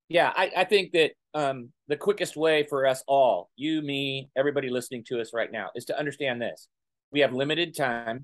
Yeah, 0.09 0.31
I, 0.33 0.51
I 0.55 0.63
think 0.63 0.93
that 0.93 1.11
um, 1.33 1.73
the 1.89 1.97
quickest 1.97 2.37
way 2.37 2.63
for 2.63 2.87
us 2.87 3.03
all, 3.07 3.49
you, 3.57 3.81
me, 3.81 4.29
everybody 4.37 4.69
listening 4.69 5.03
to 5.07 5.19
us 5.19 5.31
right 5.33 5.51
now, 5.51 5.67
is 5.75 5.83
to 5.85 5.99
understand 5.99 6.41
this. 6.41 6.69
We 7.11 7.19
have 7.19 7.33
limited 7.33 7.75
time, 7.75 8.23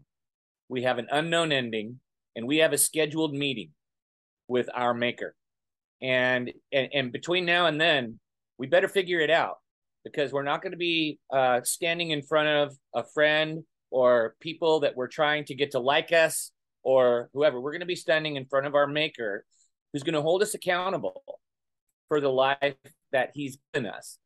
we 0.70 0.84
have 0.84 0.98
an 0.98 1.08
unknown 1.12 1.52
ending, 1.52 2.00
and 2.38 2.48
we 2.48 2.60
have 2.60 2.72
a 2.72 2.78
scheduled 2.78 3.34
meeting 3.34 3.72
with 4.48 4.70
our 4.74 4.94
maker 4.94 5.36
and 6.02 6.52
and, 6.72 6.90
and 6.94 7.12
between 7.12 7.46
now 7.46 7.68
and 7.68 7.80
then 7.80 8.20
we 8.58 8.68
better 8.68 8.88
figure 8.88 9.20
it 9.20 9.30
out 9.30 9.58
because 10.04 10.32
we're 10.32 10.44
not 10.44 10.62
going 10.62 10.72
to 10.72 10.78
be 10.78 11.20
uh, 11.32 11.62
standing 11.64 12.12
in 12.12 12.22
front 12.22 12.48
of 12.48 12.78
a 12.94 13.04
friend 13.04 13.64
or 13.90 14.36
people 14.40 14.82
that 14.82 14.96
we're 14.96 15.08
trying 15.08 15.46
to 15.46 15.56
get 15.56 15.72
to 15.72 15.80
like 15.80 16.12
us 16.12 16.52
or 16.84 17.30
whoever. 17.34 17.60
We're 17.60 17.72
going 17.72 17.82
to 17.82 17.86
be 17.86 17.96
standing 17.96 18.36
in 18.36 18.46
front 18.46 18.66
of 18.66 18.76
our 18.76 18.88
maker 18.88 19.46
who's 19.92 20.04
going 20.04 20.16
to 20.16 20.22
hold 20.22 20.42
us 20.42 20.54
accountable 20.54 21.24
for 22.08 22.20
the 22.20 22.30
life 22.30 22.76
that 23.12 23.32
he's 23.34 23.58
given 23.74 23.90
us. 23.90 24.18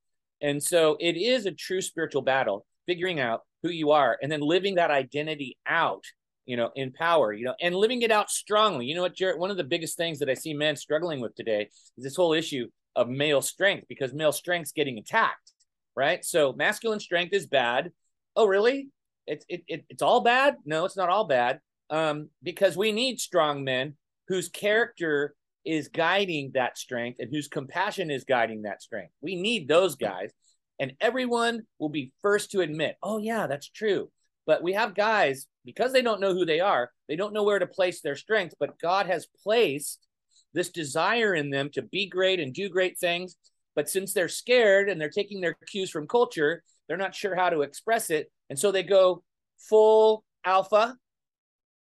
And 0.41 0.61
so 0.61 0.97
it 0.99 1.17
is 1.17 1.45
a 1.45 1.51
true 1.51 1.81
spiritual 1.81 2.21
battle 2.21 2.65
figuring 2.85 3.19
out 3.19 3.41
who 3.63 3.69
you 3.69 3.91
are 3.91 4.17
and 4.21 4.31
then 4.31 4.41
living 4.41 4.75
that 4.75 4.91
identity 4.91 5.57
out 5.67 6.03
you 6.47 6.57
know 6.57 6.71
in 6.75 6.91
power 6.91 7.31
you 7.33 7.45
know 7.45 7.53
and 7.61 7.75
living 7.75 8.01
it 8.01 8.11
out 8.11 8.31
strongly. 8.31 8.85
You 8.87 8.95
know 8.95 9.03
what 9.03 9.15
Jared, 9.15 9.39
one 9.39 9.51
of 9.51 9.57
the 9.57 9.63
biggest 9.63 9.97
things 9.97 10.19
that 10.19 10.29
i 10.29 10.33
see 10.33 10.53
men 10.53 10.75
struggling 10.75 11.21
with 11.21 11.35
today 11.35 11.69
is 11.97 12.03
this 12.03 12.15
whole 12.15 12.33
issue 12.33 12.67
of 12.95 13.07
male 13.07 13.41
strength 13.41 13.85
because 13.87 14.13
male 14.13 14.31
strength's 14.31 14.71
getting 14.71 14.97
attacked 14.97 15.51
right? 15.97 16.23
So 16.23 16.53
masculine 16.53 16.99
strength 17.01 17.33
is 17.33 17.47
bad. 17.47 17.91
Oh 18.37 18.45
really? 18.45 18.89
It's 19.25 19.43
it, 19.49 19.63
it, 19.67 19.85
it's 19.89 20.03
all 20.03 20.21
bad? 20.21 20.55
No 20.63 20.85
it's 20.85 20.95
not 20.95 21.09
all 21.09 21.25
bad. 21.25 21.59
Um, 21.89 22.29
because 22.43 22.77
we 22.77 22.91
need 22.91 23.19
strong 23.19 23.63
men 23.63 23.95
whose 24.27 24.47
character 24.47 25.35
is 25.65 25.89
guiding 25.89 26.51
that 26.53 26.77
strength 26.77 27.19
and 27.19 27.29
whose 27.29 27.47
compassion 27.47 28.11
is 28.11 28.23
guiding 28.23 28.61
that 28.61 28.81
strength. 28.81 29.11
We 29.21 29.35
need 29.35 29.67
those 29.67 29.95
guys 29.95 30.31
and 30.79 30.93
everyone 31.01 31.63
will 31.79 31.89
be 31.89 32.13
first 32.21 32.51
to 32.51 32.61
admit, 32.61 32.97
oh, 33.01 33.17
yeah, 33.17 33.47
that's 33.47 33.67
true. 33.67 34.11
But 34.47 34.63
we 34.63 34.73
have 34.73 34.95
guys, 34.95 35.45
because 35.65 35.93
they 35.93 36.01
don't 36.01 36.21
know 36.21 36.33
who 36.33 36.45
they 36.45 36.61
are, 36.61 36.89
they 37.07 37.15
don't 37.15 37.33
know 37.33 37.43
where 37.43 37.59
to 37.59 37.67
place 37.67 38.01
their 38.01 38.15
strength, 38.15 38.55
but 38.59 38.79
God 38.79 39.05
has 39.05 39.27
placed 39.43 39.99
this 40.53 40.69
desire 40.69 41.35
in 41.35 41.51
them 41.51 41.69
to 41.73 41.81
be 41.83 42.07
great 42.07 42.39
and 42.39 42.53
do 42.53 42.69
great 42.69 42.97
things. 42.97 43.35
But 43.75 43.89
since 43.89 44.13
they're 44.13 44.29
scared 44.29 44.89
and 44.89 44.99
they're 44.99 45.09
taking 45.09 45.41
their 45.41 45.55
cues 45.67 45.91
from 45.91 46.07
culture, 46.07 46.63
they're 46.87 46.97
not 46.97 47.13
sure 47.13 47.35
how 47.35 47.49
to 47.49 47.61
express 47.61 48.09
it. 48.09 48.31
And 48.49 48.57
so 48.57 48.71
they 48.71 48.83
go 48.83 49.21
full 49.59 50.23
alpha 50.45 50.95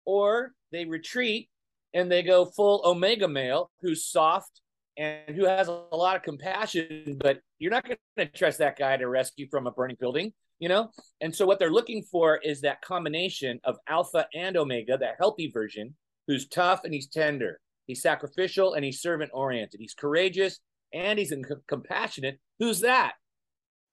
or 0.05 0.53
they 0.71 0.85
retreat 0.85 1.49
and 1.93 2.11
they 2.11 2.23
go 2.23 2.45
full 2.45 2.81
omega 2.85 3.27
male 3.27 3.69
who's 3.81 4.05
soft 4.05 4.61
and 4.97 5.35
who 5.35 5.45
has 5.45 5.67
a 5.67 5.71
lot 5.71 6.15
of 6.15 6.23
compassion, 6.23 7.17
but 7.19 7.39
you're 7.59 7.71
not 7.71 7.85
going 7.85 7.97
to 8.17 8.25
trust 8.27 8.59
that 8.59 8.77
guy 8.77 8.95
to 8.95 9.07
rescue 9.07 9.47
from 9.49 9.67
a 9.67 9.71
burning 9.71 9.97
building, 9.99 10.33
you 10.63 10.69
know? 10.69 10.89
And 11.19 11.35
so 11.35 11.45
what 11.45 11.59
they're 11.59 11.69
looking 11.69 12.03
for 12.03 12.37
is 12.37 12.61
that 12.61 12.81
combination 12.81 13.59
of 13.65 13.75
alpha 13.89 14.27
and 14.33 14.55
omega, 14.55 14.97
that 14.97 15.17
healthy 15.19 15.51
version, 15.51 15.93
who's 16.25 16.47
tough 16.47 16.85
and 16.85 16.93
he's 16.93 17.07
tender. 17.07 17.59
He's 17.85 18.01
sacrificial 18.01 18.73
and 18.73 18.85
he's 18.85 19.01
servant 19.01 19.31
oriented. 19.33 19.81
He's 19.81 19.93
courageous 19.93 20.61
and 20.93 21.19
he's 21.19 21.33
compassionate. 21.67 22.39
Who's 22.59 22.79
that? 22.79 23.15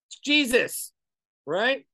It's 0.06 0.20
Jesus, 0.20 0.92
right? 1.44 1.86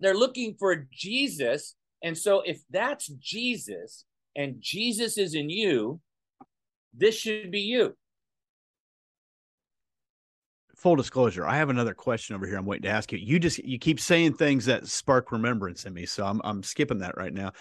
They're 0.00 0.16
looking 0.16 0.56
for 0.58 0.88
Jesus. 0.90 1.74
And 2.02 2.16
so 2.16 2.40
if 2.40 2.62
that's 2.70 3.08
Jesus 3.20 4.06
and 4.34 4.56
Jesus 4.58 5.18
is 5.18 5.34
in 5.34 5.50
you, 5.50 6.00
this 6.94 7.14
should 7.14 7.50
be 7.50 7.60
you 7.60 7.94
full 10.84 10.96
disclosure, 10.96 11.46
I 11.46 11.56
have 11.56 11.70
another 11.70 11.94
question 11.94 12.36
over 12.36 12.46
here. 12.46 12.58
I'm 12.58 12.66
waiting 12.66 12.82
to 12.82 12.90
ask 12.90 13.10
you. 13.10 13.18
You 13.18 13.38
just 13.38 13.56
you 13.60 13.78
keep 13.78 13.98
saying 13.98 14.34
things 14.34 14.66
that 14.66 14.86
spark 14.86 15.32
remembrance 15.32 15.86
in 15.86 15.94
me, 15.94 16.04
so 16.04 16.26
I'm 16.26 16.42
I'm 16.44 16.62
skipping 16.62 16.98
that 16.98 17.16
right 17.16 17.32
now. 17.32 17.52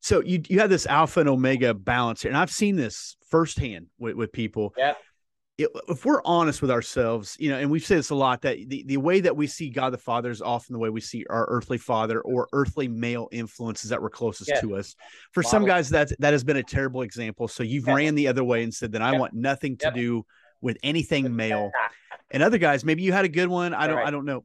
So 0.00 0.20
you 0.20 0.42
you 0.48 0.58
have 0.58 0.68
this 0.68 0.84
alpha 0.86 1.20
and 1.20 1.28
omega 1.28 1.74
balance 1.74 2.22
here, 2.22 2.32
and 2.32 2.36
I've 2.36 2.50
seen 2.50 2.74
this 2.74 3.16
firsthand 3.30 3.86
with, 4.00 4.16
with 4.16 4.32
people. 4.32 4.74
Yeah. 4.76 4.94
If 5.58 6.04
we're 6.04 6.22
honest 6.24 6.60
with 6.60 6.72
ourselves, 6.72 7.36
you 7.38 7.50
know, 7.50 7.58
and 7.58 7.70
we've 7.70 7.84
said 7.84 7.98
this 7.98 8.10
a 8.10 8.16
lot, 8.16 8.42
that 8.42 8.56
the, 8.66 8.82
the 8.84 8.96
way 8.96 9.20
that 9.20 9.36
we 9.36 9.46
see 9.46 9.70
God 9.70 9.92
the 9.92 9.98
Father 9.98 10.30
is 10.30 10.42
often 10.42 10.72
the 10.72 10.80
way 10.80 10.90
we 10.90 11.00
see 11.00 11.24
our 11.30 11.46
earthly 11.48 11.78
father 11.78 12.20
or 12.22 12.48
earthly 12.52 12.88
male 12.88 13.28
influences 13.30 13.90
that 13.90 14.02
were 14.02 14.10
closest 14.10 14.50
yeah. 14.50 14.60
to 14.60 14.74
us. 14.74 14.96
For 15.30 15.44
some 15.44 15.64
guys, 15.64 15.88
that 15.90 16.10
that 16.18 16.32
has 16.32 16.42
been 16.42 16.56
a 16.56 16.64
terrible 16.64 17.02
example. 17.02 17.46
So 17.46 17.62
you've 17.62 17.86
yeah. 17.86 17.94
ran 17.94 18.16
the 18.16 18.26
other 18.26 18.42
way 18.42 18.64
and 18.64 18.74
said 18.74 18.90
that 18.92 19.02
I 19.02 19.16
want 19.16 19.34
nothing 19.34 19.76
to 19.76 19.92
do 19.92 20.24
with 20.62 20.78
anything 20.82 21.36
male 21.36 21.70
and 22.32 22.42
other 22.42 22.58
guys 22.58 22.84
maybe 22.84 23.02
you 23.02 23.12
had 23.12 23.24
a 23.24 23.28
good 23.28 23.48
one. 23.48 23.74
I 23.74 23.86
don't 23.86 23.96
right. 23.96 24.06
i 24.06 24.10
don't 24.10 24.24
know. 24.24 24.44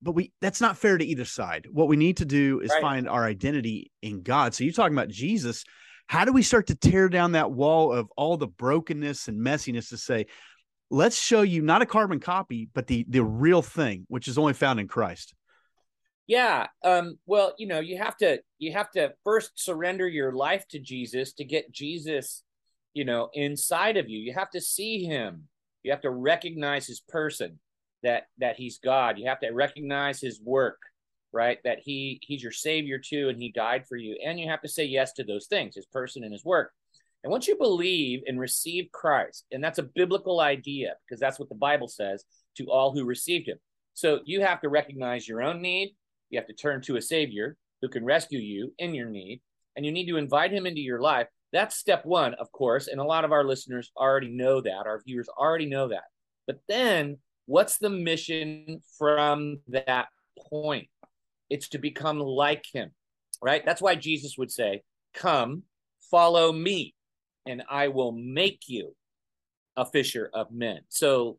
But 0.00 0.12
we 0.12 0.32
that's 0.40 0.60
not 0.60 0.76
fair 0.78 0.98
to 0.98 1.04
either 1.04 1.24
side. 1.24 1.66
What 1.70 1.88
we 1.88 1.96
need 1.96 2.18
to 2.18 2.24
do 2.24 2.60
is 2.60 2.70
right. 2.70 2.80
find 2.80 3.08
our 3.08 3.24
identity 3.24 3.90
in 4.02 4.22
god. 4.22 4.54
So 4.54 4.64
you're 4.64 4.72
talking 4.72 4.96
about 4.96 5.08
jesus. 5.08 5.64
How 6.08 6.24
do 6.24 6.32
we 6.32 6.42
start 6.42 6.66
to 6.66 6.74
tear 6.74 7.08
down 7.08 7.32
that 7.32 7.52
wall 7.52 7.92
of 7.92 8.10
all 8.16 8.36
the 8.36 8.48
brokenness 8.48 9.28
and 9.28 9.40
messiness 9.40 9.88
to 9.90 9.96
say 9.96 10.26
let's 10.90 11.18
show 11.18 11.42
you 11.42 11.62
not 11.62 11.80
a 11.80 11.86
carbon 11.86 12.20
copy 12.20 12.68
but 12.74 12.86
the 12.86 13.06
the 13.08 13.24
real 13.24 13.62
thing 13.62 14.04
which 14.08 14.28
is 14.28 14.36
only 14.36 14.52
found 14.52 14.78
in 14.78 14.86
christ 14.86 15.32
yeah 16.26 16.66
um 16.84 17.18
well 17.24 17.54
you 17.56 17.66
know 17.66 17.80
you 17.80 17.96
have 17.96 18.14
to 18.14 18.38
you 18.58 18.74
have 18.74 18.90
to 18.90 19.10
first 19.24 19.52
surrender 19.54 20.06
your 20.06 20.32
life 20.32 20.68
to 20.68 20.78
jesus 20.78 21.32
to 21.32 21.44
get 21.44 21.72
jesus 21.72 22.42
you 22.94 23.04
know 23.04 23.28
inside 23.32 23.96
of 23.96 24.08
you. 24.08 24.18
You 24.18 24.34
have 24.34 24.50
to 24.50 24.60
see 24.60 25.04
him 25.04 25.48
you 25.82 25.90
have 25.90 26.02
to 26.02 26.10
recognize 26.10 26.86
his 26.86 27.00
person, 27.00 27.58
that 28.02 28.24
that 28.38 28.56
he's 28.56 28.78
God. 28.78 29.18
You 29.18 29.28
have 29.28 29.40
to 29.40 29.50
recognize 29.50 30.20
his 30.20 30.40
work, 30.40 30.78
right? 31.32 31.58
That 31.64 31.78
he 31.80 32.20
he's 32.22 32.42
your 32.42 32.52
savior 32.52 32.98
too, 32.98 33.28
and 33.28 33.38
he 33.38 33.50
died 33.50 33.86
for 33.88 33.96
you. 33.96 34.16
And 34.24 34.38
you 34.38 34.48
have 34.48 34.62
to 34.62 34.68
say 34.68 34.84
yes 34.84 35.12
to 35.14 35.24
those 35.24 35.46
things, 35.46 35.76
his 35.76 35.86
person 35.86 36.24
and 36.24 36.32
his 36.32 36.44
work. 36.44 36.72
And 37.24 37.30
once 37.30 37.46
you 37.46 37.56
believe 37.56 38.22
and 38.26 38.40
receive 38.40 38.90
Christ, 38.92 39.44
and 39.52 39.62
that's 39.62 39.78
a 39.78 39.84
biblical 39.94 40.40
idea 40.40 40.94
because 41.06 41.20
that's 41.20 41.38
what 41.38 41.48
the 41.48 41.54
Bible 41.54 41.88
says 41.88 42.24
to 42.56 42.66
all 42.66 42.92
who 42.92 43.04
received 43.04 43.48
him. 43.48 43.58
So 43.94 44.20
you 44.24 44.40
have 44.40 44.60
to 44.62 44.68
recognize 44.68 45.28
your 45.28 45.42
own 45.42 45.62
need. 45.62 45.94
You 46.30 46.38
have 46.38 46.48
to 46.48 46.54
turn 46.54 46.80
to 46.82 46.96
a 46.96 47.02
savior 47.02 47.56
who 47.80 47.88
can 47.88 48.04
rescue 48.04 48.40
you 48.40 48.72
in 48.78 48.94
your 48.94 49.08
need, 49.08 49.40
and 49.76 49.84
you 49.84 49.92
need 49.92 50.08
to 50.08 50.16
invite 50.16 50.52
him 50.52 50.66
into 50.66 50.80
your 50.80 51.00
life 51.00 51.28
that's 51.52 51.76
step 51.76 52.04
one, 52.06 52.34
of 52.34 52.50
course. 52.52 52.88
And 52.88 53.00
a 53.00 53.04
lot 53.04 53.24
of 53.24 53.32
our 53.32 53.44
listeners 53.44 53.92
already 53.96 54.28
know 54.28 54.60
that. 54.60 54.86
Our 54.86 55.02
viewers 55.04 55.28
already 55.28 55.66
know 55.66 55.88
that. 55.88 56.04
But 56.46 56.60
then 56.68 57.18
what's 57.46 57.78
the 57.78 57.90
mission 57.90 58.82
from 58.98 59.60
that 59.68 60.08
point? 60.50 60.88
It's 61.50 61.68
to 61.70 61.78
become 61.78 62.18
like 62.18 62.64
him, 62.72 62.92
right? 63.42 63.64
That's 63.64 63.82
why 63.82 63.94
Jesus 63.94 64.38
would 64.38 64.50
say, 64.50 64.82
Come, 65.14 65.64
follow 66.10 66.52
me, 66.52 66.94
and 67.46 67.62
I 67.68 67.88
will 67.88 68.12
make 68.12 68.62
you 68.66 68.94
a 69.76 69.84
fisher 69.84 70.30
of 70.32 70.50
men. 70.50 70.80
So 70.88 71.38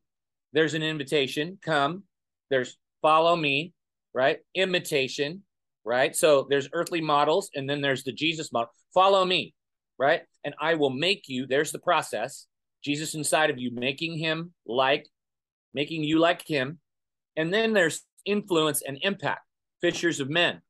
there's 0.53 0.75
an 0.75 0.83
invitation, 0.83 1.57
come. 1.61 2.03
There's 2.51 2.77
follow 3.01 3.35
me, 3.35 3.73
right? 4.13 4.39
Imitation, 4.53 5.41
right? 5.83 6.15
So 6.15 6.45
there's 6.47 6.69
earthly 6.71 7.01
models, 7.01 7.49
and 7.55 7.67
then 7.67 7.81
there's 7.81 8.03
the 8.03 8.11
Jesus 8.11 8.51
model. 8.51 8.69
Follow 8.93 9.25
me 9.25 9.55
right? 9.97 10.21
And 10.43 10.55
I 10.59 10.75
will 10.75 10.89
make 10.89 11.27
you, 11.27 11.45
there's 11.45 11.71
the 11.71 11.79
process. 11.79 12.47
Jesus 12.83 13.15
inside 13.15 13.49
of 13.49 13.57
you, 13.57 13.71
making 13.71 14.17
him 14.17 14.53
like, 14.65 15.07
making 15.73 16.03
you 16.03 16.19
like 16.19 16.45
him. 16.45 16.79
And 17.35 17.53
then 17.53 17.73
there's 17.73 18.01
influence 18.25 18.81
and 18.81 18.97
impact, 19.01 19.41
fishers 19.81 20.19
of 20.19 20.29
men, 20.29 20.61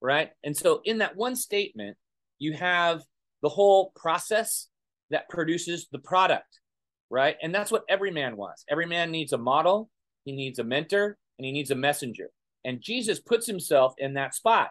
right? 0.00 0.30
And 0.44 0.56
so 0.56 0.80
in 0.84 0.98
that 0.98 1.16
one 1.16 1.36
statement, 1.36 1.96
you 2.38 2.54
have 2.54 3.02
the 3.42 3.48
whole 3.48 3.92
process 3.96 4.68
that 5.10 5.28
produces 5.28 5.88
the 5.90 5.98
product, 5.98 6.60
right? 7.08 7.36
And 7.42 7.54
that's 7.54 7.70
what 7.70 7.84
every 7.88 8.10
man 8.10 8.36
wants. 8.36 8.64
Every 8.68 8.86
man 8.86 9.10
needs 9.10 9.32
a 9.32 9.38
model, 9.38 9.90
he 10.24 10.32
needs 10.32 10.58
a 10.58 10.64
mentor, 10.64 11.16
and 11.38 11.46
he 11.46 11.52
needs 11.52 11.70
a 11.70 11.74
messenger. 11.74 12.30
And 12.64 12.80
Jesus 12.80 13.18
puts 13.20 13.46
himself 13.46 13.94
in 13.98 14.14
that 14.14 14.34
spot. 14.34 14.70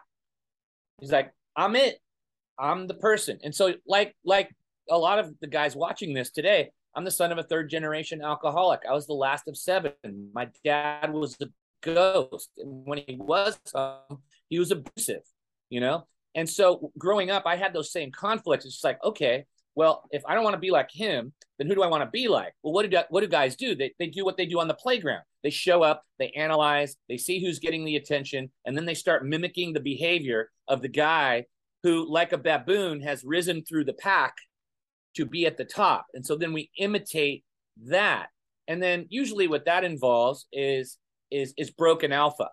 He's 1.00 1.12
like, 1.12 1.32
I'm 1.56 1.76
it. 1.76 2.00
I'm 2.60 2.88
the 2.88 2.94
person. 2.96 3.40
And 3.44 3.54
so 3.54 3.74
like 3.88 4.16
like 4.24 4.54
a 4.90 4.98
lot 4.98 5.20
of 5.20 5.34
the 5.40 5.48
guys 5.48 5.76
watching 5.76 6.14
this 6.14 6.32
today, 6.32 6.72
I'm 6.96 7.06
the 7.06 7.12
son 7.12 7.32
of 7.32 7.38
a 7.38 7.44
third 7.44 7.70
generation 7.70 8.22
alcoholic. 8.22 8.82
I 8.90 8.94
was 8.94 9.08
the 9.08 9.14
last 9.14 9.48
of 9.48 9.58
seven. 9.58 9.94
My 10.34 10.50
dad 10.64 11.14
was 11.14 11.38
a 11.42 11.48
ghost. 11.82 12.50
And 12.58 12.86
when 12.86 13.00
he 13.06 13.16
was 13.16 13.58
um, 13.76 14.20
he 14.50 14.60
was 14.60 14.72
abusive, 14.72 15.22
you 15.70 15.80
know? 15.80 16.08
And 16.36 16.50
so 16.50 16.92
growing 16.98 17.32
up, 17.32 17.44
I 17.46 17.56
had 17.56 17.74
those 17.74 17.92
same 17.92 18.12
conflicts. 18.12 18.66
It's 18.66 18.84
like, 18.84 19.04
okay, 19.04 19.46
well, 19.76 20.04
if 20.12 20.24
I 20.28 20.36
don't 20.36 20.44
want 20.44 20.56
to 20.56 20.60
be 20.60 20.72
like 20.72 20.92
him, 20.92 21.34
then 21.58 21.68
who 21.68 21.76
do 21.76 21.84
I 21.84 21.88
want 21.88 22.04
to 22.04 22.10
be 22.10 22.28
like? 22.28 22.54
Well, 22.64 22.74
what 22.74 22.90
do 22.90 22.98
what 23.10 23.22
do 23.22 23.28
guys 23.28 23.56
do? 23.56 23.76
They 23.76 23.94
they 23.98 24.08
do 24.08 24.26
what 24.26 24.36
they 24.38 24.46
do 24.46 24.60
on 24.60 24.68
the 24.68 24.74
playground. 24.74 25.24
They 25.44 25.50
show 25.52 25.84
up, 25.84 26.04
they 26.18 26.32
analyze, 26.32 26.98
they 27.08 27.18
see 27.18 27.40
who's 27.40 27.60
getting 27.60 27.86
the 27.86 27.96
attention, 27.96 28.52
and 28.66 28.76
then 28.76 28.86
they 28.86 28.94
start 28.94 29.26
mimicking 29.26 29.74
the 29.74 29.80
behavior 29.80 30.52
of 30.68 30.82
the 30.82 30.90
guy 30.90 31.46
who, 31.84 32.12
like 32.12 32.34
a 32.34 32.38
baboon, 32.38 33.02
has 33.02 33.24
risen 33.24 33.64
through 33.64 33.86
the 33.86 33.94
pack 33.94 34.36
to 35.16 35.26
be 35.26 35.46
at 35.46 35.58
the 35.58 35.66
top. 35.66 36.06
And 36.14 36.26
so 36.26 36.36
then 36.36 36.54
we 36.54 36.70
imitate 36.78 37.44
that. 37.88 38.28
And 38.68 38.82
then 38.82 39.06
usually 39.10 39.48
what 39.48 39.66
that 39.66 39.84
involves 39.84 40.48
is 40.52 40.98
is 41.32 41.54
is 41.58 41.72
broken 41.72 42.12
alpha. 42.12 42.50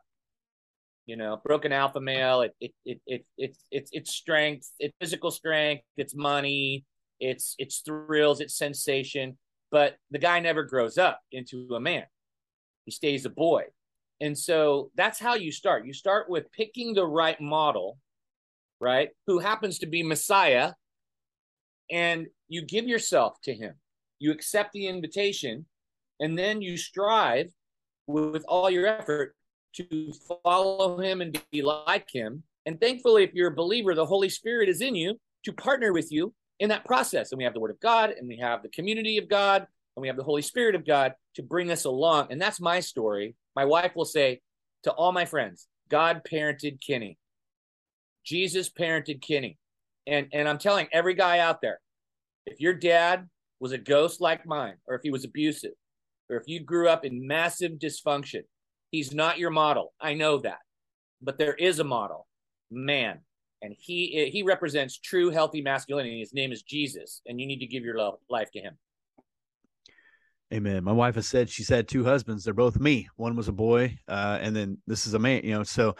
You 1.07 1.17
know, 1.17 1.41
broken 1.45 1.73
alpha 1.73 2.01
male, 2.01 2.43
it 2.43 2.55
it 2.61 2.73
it, 2.85 3.01
it 3.07 3.27
it's 3.37 3.59
it's 3.71 3.91
it's 3.93 4.13
strength, 4.13 4.71
it's 4.79 4.95
physical 5.01 5.31
strength, 5.31 5.85
it's 5.97 6.15
money, 6.15 6.85
it's 7.21 7.55
it's 7.59 7.81
thrills, 7.81 8.41
it's 8.41 8.57
sensation. 8.57 9.39
But 9.71 9.97
the 10.11 10.19
guy 10.19 10.41
never 10.41 10.63
grows 10.63 10.97
up 10.97 11.21
into 11.33 11.69
a 11.75 11.81
man. 11.81 12.05
He 12.85 12.93
stays 12.93 13.27
a 13.27 13.31
boy. 13.31 13.65
And 14.21 14.39
so 14.39 14.91
that's 14.95 15.19
how 15.19 15.35
you 15.35 15.53
start. 15.53 15.87
You 15.87 15.93
start 15.93 16.31
with 16.31 16.51
picking 16.53 16.95
the 16.95 17.07
right 17.07 17.39
model 17.41 17.99
right? 18.81 19.11
Who 19.27 19.39
happens 19.39 19.79
to 19.81 19.87
be 19.87 20.03
Messiah, 20.03 20.73
and 21.91 22.27
you 22.49 22.63
give 22.63 22.87
yourself 22.87 23.37
to 23.45 23.55
him. 23.55 23.75
You 24.19 24.33
accept 24.33 24.73
the 24.73 24.87
invitation, 24.87 25.67
and 26.21 26.39
then 26.39 26.63
you 26.63 26.77
strive 26.77 27.49
with 28.07 28.45
all 28.49 28.71
your 28.71 28.87
effort 28.87 29.35
to 29.75 30.13
follow 30.43 30.99
him 30.99 31.21
and 31.21 31.41
be 31.51 31.63
like 31.63 32.09
him. 32.13 32.43
And 32.65 32.81
thankfully, 32.81 33.25
if 33.25 33.35
you're 33.35 33.53
a 33.53 33.55
believer, 33.55 33.95
the 33.95 34.07
Holy 34.07 34.29
Spirit 34.29 34.69
is 34.69 34.81
in 34.81 34.95
you 34.95 35.19
to 35.45 35.53
partner 35.53 35.93
with 35.93 36.11
you 36.11 36.35
in 36.59 36.71
that 36.71 36.85
process. 36.85 37.31
And 37.31 37.39
we 37.39 37.45
have 37.45 37.55
the 37.55 37.61
Word 37.61 37.71
of 37.71 37.81
God, 37.81 38.11
and 38.11 38.27
we 38.27 38.39
have 38.39 38.63
the 38.63 38.71
community 38.71 39.19
of 39.19 39.29
God, 39.29 39.67
and 39.97 40.01
we 40.01 40.09
have 40.09 40.17
the 40.17 40.25
Holy 40.25 40.43
Spirit 40.43 40.75
of 40.75 40.87
God 40.87 41.13
to 41.35 41.43
bring 41.43 41.71
us 41.71 41.85
along. 41.85 42.29
And 42.31 42.41
that's 42.41 42.61
my 42.61 42.81
story. 42.81 43.35
My 43.55 43.65
wife 43.65 43.93
will 43.95 44.05
say 44.05 44.41
to 44.85 44.93
all 44.93 45.13
my 45.13 45.25
friends, 45.25 45.69
God 45.89 46.23
parented 46.31 46.79
Kenny. 46.85 47.19
Jesus 48.27 48.69
parented 48.69 49.23
Kenny. 49.23 49.57
And 50.07 50.29
and 50.33 50.49
I'm 50.49 50.59
telling 50.59 50.89
every 50.93 51.15
guy 51.15 51.39
out 51.39 51.61
there, 51.61 51.81
if 52.45 52.61
your 52.61 52.75
dad 52.75 53.29
was 53.61 53.73
a 53.73 53.79
ghost 53.79 54.21
like 54.21 54.47
mine, 54.47 54.75
or 54.87 54.95
if 54.95 55.03
he 55.03 55.11
was 55.11 55.25
abusive, 55.25 55.73
or 56.29 56.37
if 56.37 56.45
you 56.47 56.61
grew 56.61 56.89
up 56.89 57.05
in 57.05 57.27
massive 57.27 57.73
dysfunction, 57.73 58.43
he's 58.91 59.15
not 59.15 59.39
your 59.39 59.51
model. 59.51 59.95
I 60.01 60.15
know 60.15 60.39
that. 60.39 60.59
But 61.23 61.39
there 61.39 61.55
is 61.55 61.79
a 61.79 61.85
model, 61.85 62.27
man. 62.71 63.21
And 63.63 63.75
he 63.79 64.29
he 64.33 64.43
represents 64.43 64.99
true 64.99 65.31
healthy 65.31 65.63
masculinity. 65.63 66.21
His 66.21 66.35
name 66.35 66.53
is 66.53 66.63
Jesus, 66.63 67.23
and 67.27 67.41
you 67.41 67.47
need 67.47 67.61
to 67.61 67.67
give 67.67 67.85
your 67.85 67.99
life 68.29 68.51
to 68.53 68.61
him. 68.61 68.77
Amen. 70.55 70.85
My 70.85 70.93
wife 70.93 71.17
has 71.17 71.27
said 71.27 71.49
she's 71.51 71.69
had 71.69 71.89
two 71.89 72.05
husbands. 72.05 72.45
They're 72.45 72.55
both 72.55 72.79
me. 72.79 73.09
One 73.17 73.35
was 73.35 73.49
a 73.49 73.53
boy, 73.53 73.99
uh, 74.07 74.39
and 74.41 74.55
then 74.55 74.79
this 74.87 75.07
is 75.07 75.15
a 75.15 75.19
man. 75.19 75.43
You 75.43 75.55
know, 75.55 75.63
so 75.65 75.97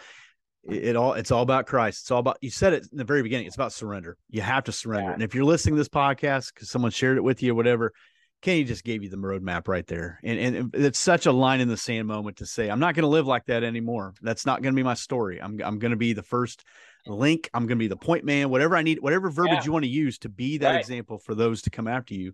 it, 0.67 0.85
it, 0.85 0.95
all 0.95 1.13
it's 1.13 1.31
all 1.31 1.41
about 1.41 1.65
Christ. 1.65 2.01
It's 2.01 2.11
all 2.11 2.19
about 2.19 2.37
you 2.41 2.49
said 2.49 2.73
it 2.73 2.87
in 2.91 2.97
the 2.97 3.03
very 3.03 3.23
beginning. 3.23 3.47
It's 3.47 3.55
about 3.55 3.73
surrender. 3.73 4.17
You 4.29 4.41
have 4.41 4.65
to 4.65 4.71
surrender. 4.71 5.09
Yeah. 5.09 5.13
And 5.13 5.23
if 5.23 5.33
you're 5.33 5.45
listening 5.45 5.75
to 5.75 5.79
this 5.79 5.89
podcast 5.89 6.53
because 6.53 6.69
someone 6.69 6.91
shared 6.91 7.17
it 7.17 7.23
with 7.23 7.41
you 7.41 7.53
or 7.53 7.55
whatever, 7.55 7.93
Kenny 8.41 8.63
just 8.63 8.83
gave 8.83 9.03
you 9.03 9.09
the 9.09 9.17
roadmap 9.17 9.67
right 9.67 9.85
there. 9.87 10.19
And 10.23 10.39
and 10.39 10.75
it's 10.75 10.99
such 10.99 11.25
a 11.25 11.31
line 11.31 11.59
in 11.59 11.67
the 11.67 11.77
sand 11.77 12.07
moment 12.07 12.37
to 12.37 12.45
say, 12.45 12.69
I'm 12.69 12.79
not 12.79 12.95
going 12.95 13.03
to 13.03 13.09
live 13.09 13.27
like 13.27 13.45
that 13.45 13.63
anymore. 13.63 14.13
That's 14.21 14.45
not 14.45 14.61
going 14.61 14.73
to 14.73 14.79
be 14.79 14.83
my 14.83 14.93
story. 14.93 15.41
I'm 15.41 15.59
I'm 15.63 15.79
going 15.79 15.91
to 15.91 15.97
be 15.97 16.13
the 16.13 16.23
first 16.23 16.63
link. 17.05 17.49
I'm 17.53 17.63
going 17.63 17.77
to 17.77 17.83
be 17.83 17.87
the 17.87 17.97
point 17.97 18.25
man. 18.25 18.49
Whatever 18.49 18.75
I 18.75 18.81
need, 18.81 19.01
whatever 19.01 19.29
verbiage 19.29 19.59
yeah. 19.59 19.65
you 19.65 19.71
want 19.71 19.85
to 19.85 19.89
use 19.89 20.19
to 20.19 20.29
be 20.29 20.57
that 20.59 20.71
right. 20.71 20.79
example 20.79 21.17
for 21.17 21.35
those 21.35 21.63
to 21.63 21.69
come 21.69 21.87
after 21.87 22.13
you 22.13 22.33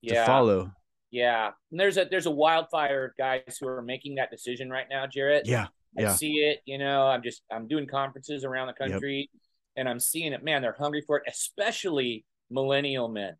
yeah. 0.00 0.20
to 0.20 0.26
follow. 0.26 0.72
Yeah, 1.10 1.50
and 1.70 1.78
there's 1.78 1.98
a 1.98 2.06
there's 2.06 2.26
a 2.26 2.30
wildfire 2.30 3.04
of 3.06 3.16
guys 3.18 3.58
who 3.60 3.68
are 3.68 3.82
making 3.82 4.14
that 4.14 4.30
decision 4.30 4.70
right 4.70 4.86
now, 4.88 5.06
Jarrett. 5.06 5.46
Yeah, 5.46 5.66
I 5.98 6.02
yeah. 6.02 6.14
see 6.14 6.34
it. 6.34 6.60
You 6.64 6.78
know, 6.78 7.06
I'm 7.06 7.22
just 7.22 7.42
I'm 7.50 7.68
doing 7.68 7.86
conferences 7.86 8.44
around 8.44 8.68
the 8.68 8.72
country, 8.72 9.30
yep. 9.32 9.42
and 9.76 9.88
I'm 9.88 10.00
seeing 10.00 10.32
it. 10.32 10.42
Man, 10.42 10.62
they're 10.62 10.76
hungry 10.78 11.02
for 11.06 11.18
it, 11.18 11.24
especially 11.28 12.24
millennial 12.50 13.08
men, 13.08 13.34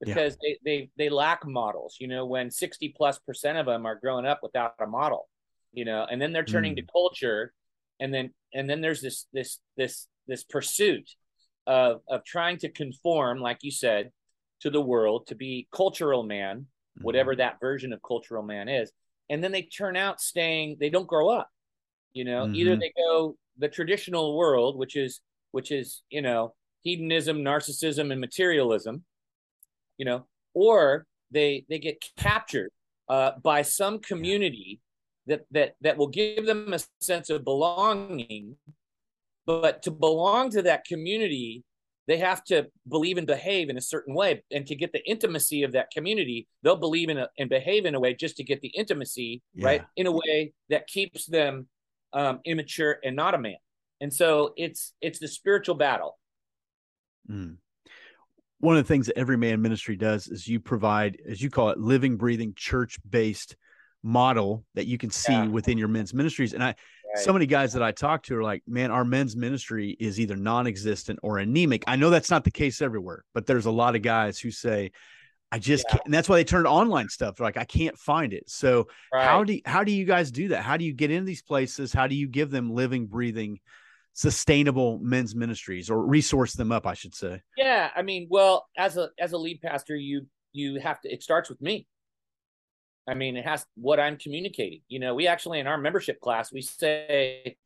because 0.00 0.36
yeah. 0.42 0.54
they 0.64 0.80
they 0.80 0.90
they 0.96 1.08
lack 1.10 1.46
models. 1.46 1.96
You 2.00 2.08
know, 2.08 2.26
when 2.26 2.50
60 2.50 2.94
plus 2.96 3.18
percent 3.18 3.58
of 3.58 3.66
them 3.66 3.86
are 3.86 3.96
growing 3.96 4.26
up 4.26 4.40
without 4.42 4.74
a 4.80 4.86
model. 4.86 5.28
You 5.72 5.84
know, 5.84 6.06
and 6.10 6.20
then 6.20 6.32
they're 6.32 6.44
turning 6.44 6.72
mm. 6.72 6.76
to 6.76 6.92
culture, 6.92 7.52
and 8.00 8.12
then 8.12 8.30
and 8.54 8.68
then 8.68 8.80
there's 8.80 9.02
this 9.02 9.26
this 9.32 9.58
this 9.76 10.06
this 10.26 10.44
pursuit 10.44 11.10
of 11.66 12.00
of 12.08 12.24
trying 12.24 12.56
to 12.58 12.70
conform, 12.70 13.38
like 13.38 13.58
you 13.62 13.70
said, 13.70 14.10
to 14.60 14.70
the 14.70 14.80
world 14.80 15.26
to 15.28 15.34
be 15.34 15.68
cultural 15.72 16.22
man 16.22 16.66
whatever 17.02 17.32
mm-hmm. 17.32 17.38
that 17.38 17.60
version 17.60 17.92
of 17.92 18.00
cultural 18.02 18.42
man 18.42 18.68
is 18.68 18.90
and 19.30 19.42
then 19.42 19.52
they 19.52 19.62
turn 19.62 19.96
out 19.96 20.20
staying 20.20 20.76
they 20.80 20.90
don't 20.90 21.06
grow 21.06 21.28
up 21.28 21.48
you 22.12 22.24
know 22.24 22.44
mm-hmm. 22.44 22.54
either 22.54 22.76
they 22.76 22.92
go 22.96 23.36
the 23.58 23.68
traditional 23.68 24.36
world 24.36 24.76
which 24.76 24.96
is 24.96 25.20
which 25.52 25.70
is 25.70 26.02
you 26.10 26.22
know 26.22 26.54
hedonism 26.82 27.38
narcissism 27.38 28.10
and 28.12 28.20
materialism 28.20 29.04
you 29.96 30.04
know 30.04 30.26
or 30.54 31.06
they 31.30 31.64
they 31.68 31.78
get 31.78 32.02
captured 32.16 32.70
uh, 33.08 33.32
by 33.42 33.62
some 33.62 33.98
community 33.98 34.80
that 35.26 35.44
that 35.50 35.74
that 35.80 35.96
will 35.96 36.08
give 36.08 36.46
them 36.46 36.72
a 36.72 36.80
sense 37.00 37.30
of 37.30 37.44
belonging 37.44 38.56
but 39.46 39.82
to 39.82 39.90
belong 39.90 40.50
to 40.50 40.62
that 40.62 40.84
community 40.84 41.64
they 42.06 42.16
have 42.16 42.42
to 42.42 42.66
believe 42.88 43.18
and 43.18 43.26
behave 43.26 43.68
in 43.68 43.76
a 43.76 43.82
certain 43.82 44.14
way 44.14 44.42
and 44.50 44.66
to 44.66 44.74
get 44.74 44.92
the 44.92 45.06
intimacy 45.08 45.62
of 45.62 45.72
that 45.72 45.90
community 45.90 46.46
they'll 46.62 46.76
believe 46.76 47.10
in 47.10 47.18
a, 47.18 47.28
and 47.38 47.50
behave 47.50 47.84
in 47.84 47.94
a 47.94 48.00
way 48.00 48.14
just 48.14 48.36
to 48.36 48.44
get 48.44 48.60
the 48.60 48.68
intimacy 48.68 49.42
yeah. 49.54 49.66
right 49.66 49.84
in 49.96 50.06
a 50.06 50.12
way 50.12 50.52
that 50.70 50.86
keeps 50.86 51.26
them 51.26 51.68
um, 52.12 52.40
immature 52.44 52.98
and 53.04 53.16
not 53.16 53.34
a 53.34 53.38
man 53.38 53.56
and 54.00 54.12
so 54.12 54.52
it's 54.56 54.94
it's 55.00 55.18
the 55.18 55.28
spiritual 55.28 55.74
battle 55.74 56.18
mm. 57.30 57.56
one 58.60 58.76
of 58.76 58.84
the 58.84 58.88
things 58.88 59.06
that 59.06 59.18
every 59.18 59.36
man 59.36 59.60
ministry 59.60 59.96
does 59.96 60.28
is 60.28 60.46
you 60.46 60.60
provide 60.60 61.18
as 61.28 61.42
you 61.42 61.50
call 61.50 61.70
it 61.70 61.78
living 61.78 62.16
breathing 62.16 62.52
church 62.56 62.98
based 63.08 63.56
model 64.02 64.64
that 64.74 64.86
you 64.86 64.96
can 64.96 65.10
see 65.10 65.32
yeah. 65.32 65.46
within 65.46 65.76
your 65.76 65.88
men's 65.88 66.14
ministries 66.14 66.54
and 66.54 66.62
i 66.62 66.74
Right. 67.14 67.24
So 67.24 67.32
many 67.32 67.46
guys 67.46 67.72
that 67.72 67.82
I 67.82 67.92
talk 67.92 68.24
to 68.24 68.36
are 68.36 68.42
like, 68.42 68.62
man, 68.66 68.90
our 68.90 69.04
men's 69.04 69.34
ministry 69.34 69.96
is 69.98 70.20
either 70.20 70.36
non 70.36 70.66
existent 70.66 71.18
or 71.22 71.38
anemic. 71.38 71.84
I 71.86 71.96
know 71.96 72.10
that's 72.10 72.30
not 72.30 72.44
the 72.44 72.50
case 72.50 72.82
everywhere, 72.82 73.24
but 73.32 73.46
there's 73.46 73.64
a 73.66 73.70
lot 73.70 73.96
of 73.96 74.02
guys 74.02 74.38
who 74.38 74.50
say, 74.50 74.92
I 75.50 75.58
just 75.58 75.84
yeah. 75.88 75.92
can't. 75.92 76.04
And 76.06 76.14
that's 76.14 76.28
why 76.28 76.36
they 76.36 76.44
turn 76.44 76.64
to 76.64 76.70
online 76.70 77.08
stuff. 77.08 77.36
They're 77.36 77.46
like, 77.46 77.56
I 77.56 77.64
can't 77.64 77.98
find 77.98 78.32
it. 78.32 78.48
So 78.50 78.88
right. 79.12 79.24
how 79.24 79.44
do 79.44 79.58
how 79.64 79.82
do 79.84 79.92
you 79.92 80.04
guys 80.04 80.30
do 80.30 80.48
that? 80.48 80.62
How 80.62 80.76
do 80.76 80.84
you 80.84 80.92
get 80.92 81.10
into 81.10 81.24
these 81.24 81.42
places? 81.42 81.92
How 81.92 82.06
do 82.06 82.14
you 82.14 82.28
give 82.28 82.50
them 82.50 82.70
living, 82.70 83.06
breathing, 83.06 83.60
sustainable 84.12 84.98
men's 84.98 85.34
ministries 85.34 85.90
or 85.90 86.04
resource 86.04 86.52
them 86.54 86.70
up, 86.70 86.86
I 86.86 86.94
should 86.94 87.14
say? 87.14 87.40
Yeah. 87.56 87.90
I 87.96 88.02
mean, 88.02 88.28
well, 88.30 88.66
as 88.76 88.96
a 88.96 89.10
as 89.18 89.32
a 89.32 89.38
lead 89.38 89.62
pastor, 89.62 89.96
you 89.96 90.26
you 90.52 90.80
have 90.80 91.00
to 91.02 91.12
it 91.12 91.22
starts 91.22 91.48
with 91.48 91.60
me. 91.62 91.86
I 93.08 93.14
mean, 93.14 93.38
it 93.38 93.46
has 93.46 93.64
what 93.74 93.98
I'm 93.98 94.18
communicating. 94.18 94.82
You 94.88 94.98
know, 94.98 95.14
we 95.14 95.28
actually 95.28 95.60
in 95.60 95.66
our 95.66 95.78
membership 95.78 96.20
class 96.20 96.52
we 96.52 96.60
say, 96.60 97.56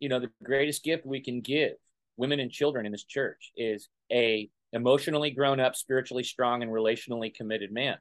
you 0.00 0.08
know, 0.08 0.18
the 0.18 0.30
greatest 0.42 0.82
gift 0.82 1.06
we 1.06 1.20
can 1.20 1.42
give 1.42 1.74
women 2.16 2.40
and 2.40 2.50
children 2.50 2.86
in 2.86 2.92
this 2.92 3.04
church 3.04 3.52
is 3.56 3.88
a 4.10 4.50
emotionally 4.72 5.30
grown 5.30 5.60
up, 5.60 5.76
spiritually 5.76 6.24
strong, 6.24 6.62
and 6.62 6.70
relationally 6.70 7.34
committed 7.34 7.72
man. 7.72 7.96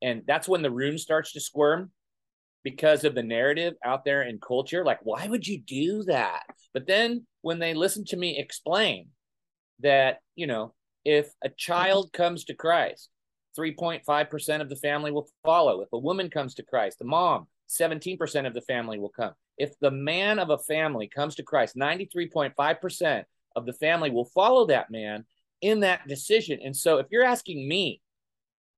And 0.00 0.22
that's 0.26 0.48
when 0.48 0.62
the 0.62 0.70
room 0.70 0.98
starts 0.98 1.32
to 1.32 1.40
squirm 1.40 1.90
because 2.64 3.04
of 3.04 3.14
the 3.14 3.22
narrative 3.22 3.74
out 3.84 4.04
there 4.04 4.22
in 4.22 4.38
culture. 4.38 4.84
Like, 4.84 5.00
why 5.02 5.26
would 5.26 5.46
you 5.46 5.60
do 5.60 6.04
that? 6.04 6.42
But 6.74 6.86
then 6.86 7.26
when 7.40 7.58
they 7.58 7.74
listen 7.74 8.04
to 8.06 8.16
me 8.16 8.38
explain 8.38 9.08
that, 9.80 10.18
you 10.36 10.46
know, 10.46 10.74
if 11.04 11.32
a 11.42 11.48
child 11.48 12.12
comes 12.12 12.44
to 12.44 12.54
Christ 12.54 13.08
3.5% 13.58 14.60
of 14.60 14.68
the 14.68 14.76
family 14.76 15.12
will 15.12 15.28
follow. 15.44 15.82
If 15.82 15.92
a 15.92 15.98
woman 15.98 16.30
comes 16.30 16.54
to 16.54 16.62
Christ, 16.62 16.98
the 16.98 17.04
mom, 17.04 17.46
17% 17.68 18.46
of 18.46 18.54
the 18.54 18.60
family 18.62 18.98
will 18.98 19.10
come. 19.10 19.32
If 19.58 19.78
the 19.80 19.90
man 19.90 20.38
of 20.38 20.50
a 20.50 20.58
family 20.58 21.08
comes 21.08 21.34
to 21.36 21.42
Christ, 21.42 21.76
93.5% 21.76 23.24
of 23.54 23.66
the 23.66 23.72
family 23.74 24.10
will 24.10 24.24
follow 24.24 24.66
that 24.66 24.90
man 24.90 25.24
in 25.62 25.80
that 25.80 26.06
decision. 26.06 26.58
And 26.62 26.76
so 26.76 26.98
if 26.98 27.06
you're 27.10 27.24
asking 27.24 27.66
me, 27.66 28.00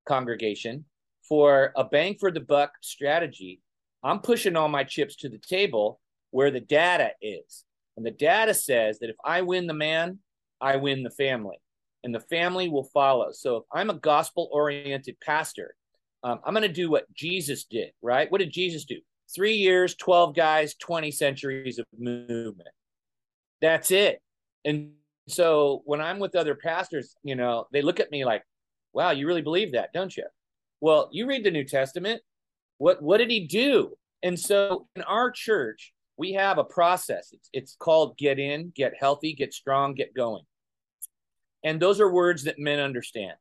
congregation, 0.06 0.84
for 1.28 1.72
a 1.76 1.84
bang 1.84 2.16
for 2.20 2.30
the 2.30 2.40
buck 2.40 2.72
strategy, 2.82 3.60
I'm 4.02 4.20
pushing 4.20 4.54
all 4.54 4.68
my 4.68 4.84
chips 4.84 5.16
to 5.16 5.28
the 5.28 5.38
table 5.38 6.00
where 6.30 6.50
the 6.50 6.60
data 6.60 7.10
is. 7.22 7.64
And 7.96 8.04
the 8.04 8.10
data 8.10 8.54
says 8.54 8.98
that 8.98 9.10
if 9.10 9.16
I 9.24 9.42
win 9.42 9.66
the 9.66 9.74
man, 9.74 10.18
I 10.60 10.76
win 10.76 11.02
the 11.02 11.10
family 11.10 11.56
and 12.04 12.14
the 12.14 12.20
family 12.20 12.68
will 12.68 12.84
follow. 12.92 13.32
So 13.32 13.56
if 13.56 13.64
I'm 13.72 13.90
a 13.90 13.94
gospel 13.94 14.48
oriented 14.52 15.16
pastor, 15.20 15.74
um, 16.22 16.40
I'm 16.44 16.54
going 16.54 16.62
to 16.62 16.68
do 16.68 16.90
what 16.90 17.12
Jesus 17.14 17.64
did, 17.64 17.90
right? 18.02 18.30
What 18.30 18.38
did 18.38 18.52
Jesus 18.52 18.84
do? 18.84 18.96
Three 19.34 19.54
years, 19.54 19.94
12 19.94 20.34
guys, 20.34 20.74
20 20.74 21.10
centuries 21.10 21.78
of 21.78 21.86
movement. 21.98 22.68
That's 23.60 23.90
it. 23.90 24.20
And 24.64 24.92
so 25.28 25.82
when 25.84 26.00
I'm 26.00 26.18
with 26.18 26.36
other 26.36 26.54
pastors, 26.54 27.16
you 27.22 27.34
know, 27.34 27.66
they 27.72 27.82
look 27.82 28.00
at 28.00 28.10
me 28.10 28.24
like, 28.24 28.42
wow, 28.92 29.10
you 29.10 29.26
really 29.26 29.42
believe 29.42 29.72
that, 29.72 29.92
don't 29.92 30.16
you? 30.16 30.24
Well, 30.80 31.08
you 31.12 31.26
read 31.26 31.44
the 31.44 31.50
New 31.50 31.64
Testament. 31.64 32.20
What, 32.78 33.02
what 33.02 33.18
did 33.18 33.30
he 33.30 33.46
do? 33.46 33.94
And 34.22 34.38
so 34.38 34.86
in 34.96 35.02
our 35.02 35.30
church, 35.30 35.92
we 36.16 36.32
have 36.34 36.58
a 36.58 36.64
process. 36.64 37.30
It's, 37.32 37.48
it's 37.52 37.76
called 37.78 38.16
get 38.18 38.38
in, 38.38 38.72
get 38.74 38.92
healthy, 38.98 39.34
get 39.34 39.52
strong, 39.52 39.94
get 39.94 40.14
going. 40.14 40.44
And 41.64 41.80
those 41.80 42.00
are 42.00 42.12
words 42.12 42.44
that 42.44 42.58
men 42.58 42.78
understand. 42.78 43.34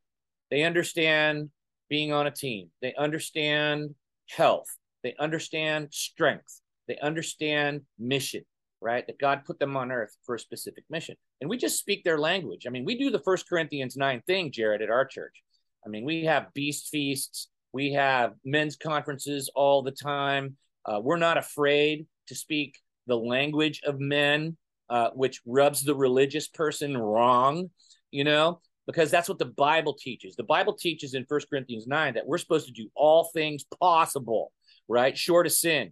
They 0.49 0.63
understand 0.63 1.49
being 1.89 2.13
on 2.13 2.27
a 2.27 2.31
team, 2.31 2.69
they 2.81 2.93
understand 2.95 3.93
health, 4.29 4.67
they 5.03 5.15
understand 5.19 5.89
strength, 5.91 6.61
they 6.87 6.97
understand 6.99 7.81
mission, 7.99 8.43
right? 8.81 9.05
That 9.05 9.19
God 9.19 9.43
put 9.45 9.59
them 9.59 9.75
on 9.75 9.91
earth 9.91 10.15
for 10.25 10.35
a 10.35 10.39
specific 10.39 10.85
mission. 10.89 11.15
And 11.43 11.49
we 11.49 11.57
just 11.57 11.77
speak 11.77 12.03
their 12.03 12.17
language. 12.17 12.65
I 12.65 12.71
mean, 12.71 12.85
we 12.85 12.97
do 12.97 13.11
the 13.11 13.19
First 13.19 13.47
Corinthians 13.47 13.95
9 13.95 14.23
thing, 14.25 14.51
Jared, 14.51 14.81
at 14.81 14.89
our 14.89 15.05
church. 15.05 15.43
I 15.85 15.89
mean, 15.89 16.05
we 16.05 16.25
have 16.25 16.53
beast 16.55 16.89
feasts, 16.89 17.49
we 17.73 17.93
have 17.93 18.33
men's 18.43 18.75
conferences 18.75 19.51
all 19.53 19.83
the 19.83 19.91
time. 19.91 20.57
Uh, 20.85 20.99
we're 20.99 21.17
not 21.17 21.37
afraid 21.37 22.07
to 22.27 22.35
speak 22.35 22.79
the 23.05 23.15
language 23.15 23.81
of 23.85 23.99
men, 23.99 24.57
uh, 24.89 25.09
which 25.11 25.41
rubs 25.45 25.83
the 25.83 25.95
religious 25.95 26.47
person 26.47 26.97
wrong 26.97 27.69
you 28.13 28.23
know, 28.23 28.61
because 28.85 29.11
that's 29.11 29.27
what 29.27 29.39
the 29.39 29.45
Bible 29.45 29.95
teaches. 29.95 30.35
The 30.35 30.43
Bible 30.43 30.73
teaches 30.73 31.15
in 31.15 31.25
First 31.25 31.49
Corinthians 31.49 31.87
9 31.87 32.13
that 32.13 32.27
we're 32.27 32.37
supposed 32.37 32.67
to 32.67 32.71
do 32.71 32.89
all 32.95 33.29
things 33.33 33.65
possible, 33.81 34.51
right? 34.87 35.17
Short 35.17 35.47
of 35.47 35.51
sin, 35.51 35.91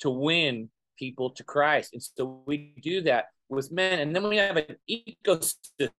to 0.00 0.10
win 0.10 0.68
people 0.98 1.30
to 1.30 1.44
Christ. 1.44 1.92
And 1.92 2.02
so 2.02 2.42
we 2.44 2.74
do 2.82 3.02
that 3.02 3.26
with 3.50 3.70
men. 3.72 3.98
And 3.98 4.14
then 4.14 4.28
we 4.28 4.36
have 4.36 4.56
an 4.56 4.76
ecosystem. 4.88 5.90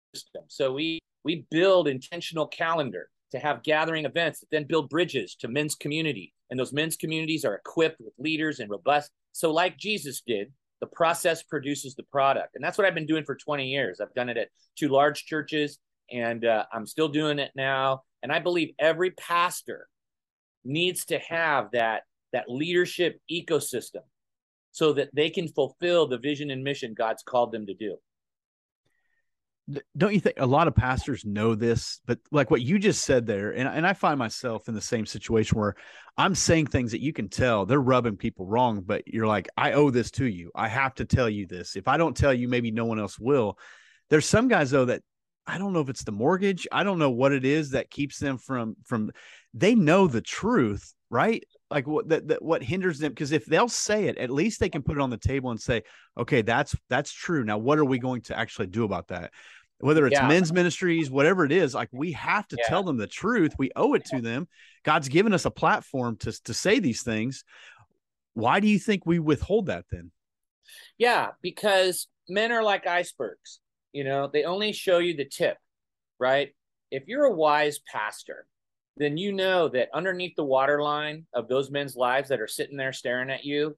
So 0.47 0.73
we 0.73 0.99
we 1.23 1.45
build 1.51 1.87
intentional 1.87 2.47
calendar 2.47 3.09
to 3.31 3.39
have 3.39 3.63
gathering 3.63 4.05
events 4.05 4.39
that 4.39 4.49
then 4.51 4.65
build 4.65 4.89
bridges 4.89 5.35
to 5.35 5.47
men's 5.47 5.75
community. 5.75 6.33
And 6.49 6.59
those 6.59 6.73
men's 6.73 6.97
communities 6.97 7.45
are 7.45 7.55
equipped 7.55 8.01
with 8.01 8.13
leaders 8.17 8.59
and 8.59 8.69
robust. 8.69 9.11
So, 9.31 9.51
like 9.51 9.77
Jesus 9.77 10.21
did, 10.25 10.51
the 10.81 10.87
process 10.87 11.43
produces 11.43 11.95
the 11.95 12.03
product. 12.03 12.55
And 12.55 12.63
that's 12.63 12.77
what 12.77 12.85
I've 12.87 12.95
been 12.95 13.05
doing 13.05 13.23
for 13.23 13.35
20 13.35 13.67
years. 13.67 14.01
I've 14.01 14.13
done 14.13 14.29
it 14.29 14.37
at 14.37 14.49
two 14.77 14.89
large 14.89 15.25
churches, 15.25 15.77
and 16.11 16.43
uh, 16.43 16.65
I'm 16.73 16.85
still 16.85 17.07
doing 17.07 17.39
it 17.39 17.51
now. 17.55 18.01
And 18.23 18.31
I 18.31 18.39
believe 18.39 18.73
every 18.79 19.11
pastor 19.11 19.87
needs 20.65 21.05
to 21.05 21.19
have 21.19 21.71
that, 21.71 22.03
that 22.33 22.49
leadership 22.49 23.19
ecosystem 23.31 24.01
so 24.71 24.93
that 24.93 25.13
they 25.13 25.29
can 25.29 25.47
fulfill 25.47 26.07
the 26.07 26.17
vision 26.17 26.49
and 26.49 26.63
mission 26.63 26.93
God's 26.97 27.23
called 27.23 27.51
them 27.51 27.65
to 27.67 27.73
do. 27.73 27.97
Don't 29.95 30.13
you 30.13 30.19
think 30.19 30.37
a 30.39 30.45
lot 30.45 30.67
of 30.67 30.75
pastors 30.75 31.23
know 31.23 31.55
this? 31.55 32.01
But 32.05 32.19
like 32.31 32.49
what 32.49 32.61
you 32.61 32.79
just 32.79 33.03
said 33.03 33.25
there 33.25 33.51
and, 33.51 33.69
and 33.69 33.85
i 33.85 33.93
find 33.93 34.17
myself 34.17 34.67
in 34.67 34.73
the 34.73 34.81
same 34.81 35.05
situation 35.05 35.57
where 35.57 35.75
i'm 36.17 36.35
saying 36.35 36.67
things 36.67 36.91
that 36.91 37.01
you 37.01 37.13
can 37.13 37.29
tell. 37.29 37.65
They're 37.65 37.79
rubbing 37.79 38.17
people 38.17 38.45
wrong 38.45 38.81
but 38.81 39.07
you're 39.07 39.27
like 39.27 39.47
i 39.55 39.73
owe 39.73 39.89
this 39.89 40.11
to 40.11 40.25
you. 40.25 40.51
I 40.55 40.67
have 40.67 40.95
to 40.95 41.05
tell 41.05 41.29
you 41.29 41.45
this. 41.47 41.75
If 41.75 41.87
i 41.87 41.97
don't 41.97 42.17
tell 42.17 42.33
you 42.33 42.47
maybe 42.47 42.71
no 42.71 42.85
one 42.85 42.99
else 42.99 43.19
will. 43.19 43.57
There's 44.09 44.25
some 44.25 44.47
guys 44.47 44.71
though 44.71 44.85
that 44.85 45.03
i 45.47 45.57
don't 45.57 45.73
know 45.73 45.81
if 45.81 45.89
it's 45.89 46.03
the 46.03 46.11
mortgage. 46.11 46.67
I 46.71 46.83
don't 46.83 46.99
know 46.99 47.11
what 47.11 47.31
it 47.31 47.45
is 47.45 47.71
that 47.71 47.91
keeps 47.91 48.19
them 48.19 48.37
from 48.37 48.75
from 48.85 49.11
they 49.53 49.75
know 49.75 50.07
the 50.07 50.21
truth 50.21 50.93
right 51.09 51.43
like 51.71 51.87
what 51.87 52.09
that, 52.09 52.27
that 52.27 52.41
what 52.41 52.61
hinders 52.61 52.99
them 52.99 53.11
because 53.11 53.31
if 53.31 53.45
they'll 53.45 53.69
say 53.69 54.05
it 54.05 54.17
at 54.17 54.29
least 54.29 54.59
they 54.59 54.69
can 54.69 54.83
put 54.83 54.97
it 54.97 55.01
on 55.01 55.09
the 55.09 55.17
table 55.17 55.49
and 55.51 55.59
say 55.59 55.81
okay 56.17 56.41
that's 56.41 56.75
that's 56.89 57.11
true. 57.11 57.43
Now 57.43 57.57
what 57.57 57.79
are 57.79 57.85
we 57.85 57.97
going 57.97 58.21
to 58.23 58.37
actually 58.37 58.67
do 58.67 58.83
about 58.83 59.07
that? 59.07 59.31
Whether 59.79 60.05
it's 60.05 60.13
yeah. 60.13 60.27
men's 60.27 60.53
ministries 60.53 61.09
whatever 61.09 61.45
it 61.45 61.51
is 61.51 61.73
like 61.73 61.89
we 61.91 62.11
have 62.11 62.47
to 62.49 62.57
yeah. 62.59 62.67
tell 62.67 62.83
them 62.83 62.97
the 62.97 63.07
truth. 63.07 63.53
We 63.57 63.71
owe 63.75 63.93
it 63.93 64.05
to 64.05 64.21
them. 64.21 64.47
God's 64.83 65.07
given 65.07 65.33
us 65.33 65.45
a 65.45 65.51
platform 65.51 66.17
to 66.17 66.31
to 66.43 66.53
say 66.53 66.79
these 66.79 67.01
things. 67.01 67.43
Why 68.33 68.59
do 68.59 68.67
you 68.67 68.77
think 68.77 69.05
we 69.05 69.19
withhold 69.19 69.67
that 69.67 69.85
then? 69.89 70.11
Yeah 70.97 71.29
because 71.41 72.07
men 72.29 72.51
are 72.51 72.63
like 72.63 72.85
icebergs 72.85 73.59
you 73.93 74.03
know? 74.05 74.29
They 74.31 74.43
only 74.43 74.71
show 74.71 74.99
you 74.99 75.15
the 75.15 75.25
tip 75.25 75.57
right? 76.19 76.53
If 76.91 77.07
you're 77.07 77.25
a 77.25 77.33
wise 77.33 77.79
pastor 77.91 78.45
then 79.01 79.17
you 79.17 79.33
know 79.33 79.67
that 79.69 79.89
underneath 79.95 80.35
the 80.35 80.43
waterline 80.43 81.25
of 81.33 81.47
those 81.47 81.71
men's 81.71 81.95
lives 81.95 82.29
that 82.29 82.39
are 82.39 82.47
sitting 82.47 82.77
there 82.77 82.93
staring 82.93 83.31
at 83.31 83.43
you, 83.43 83.75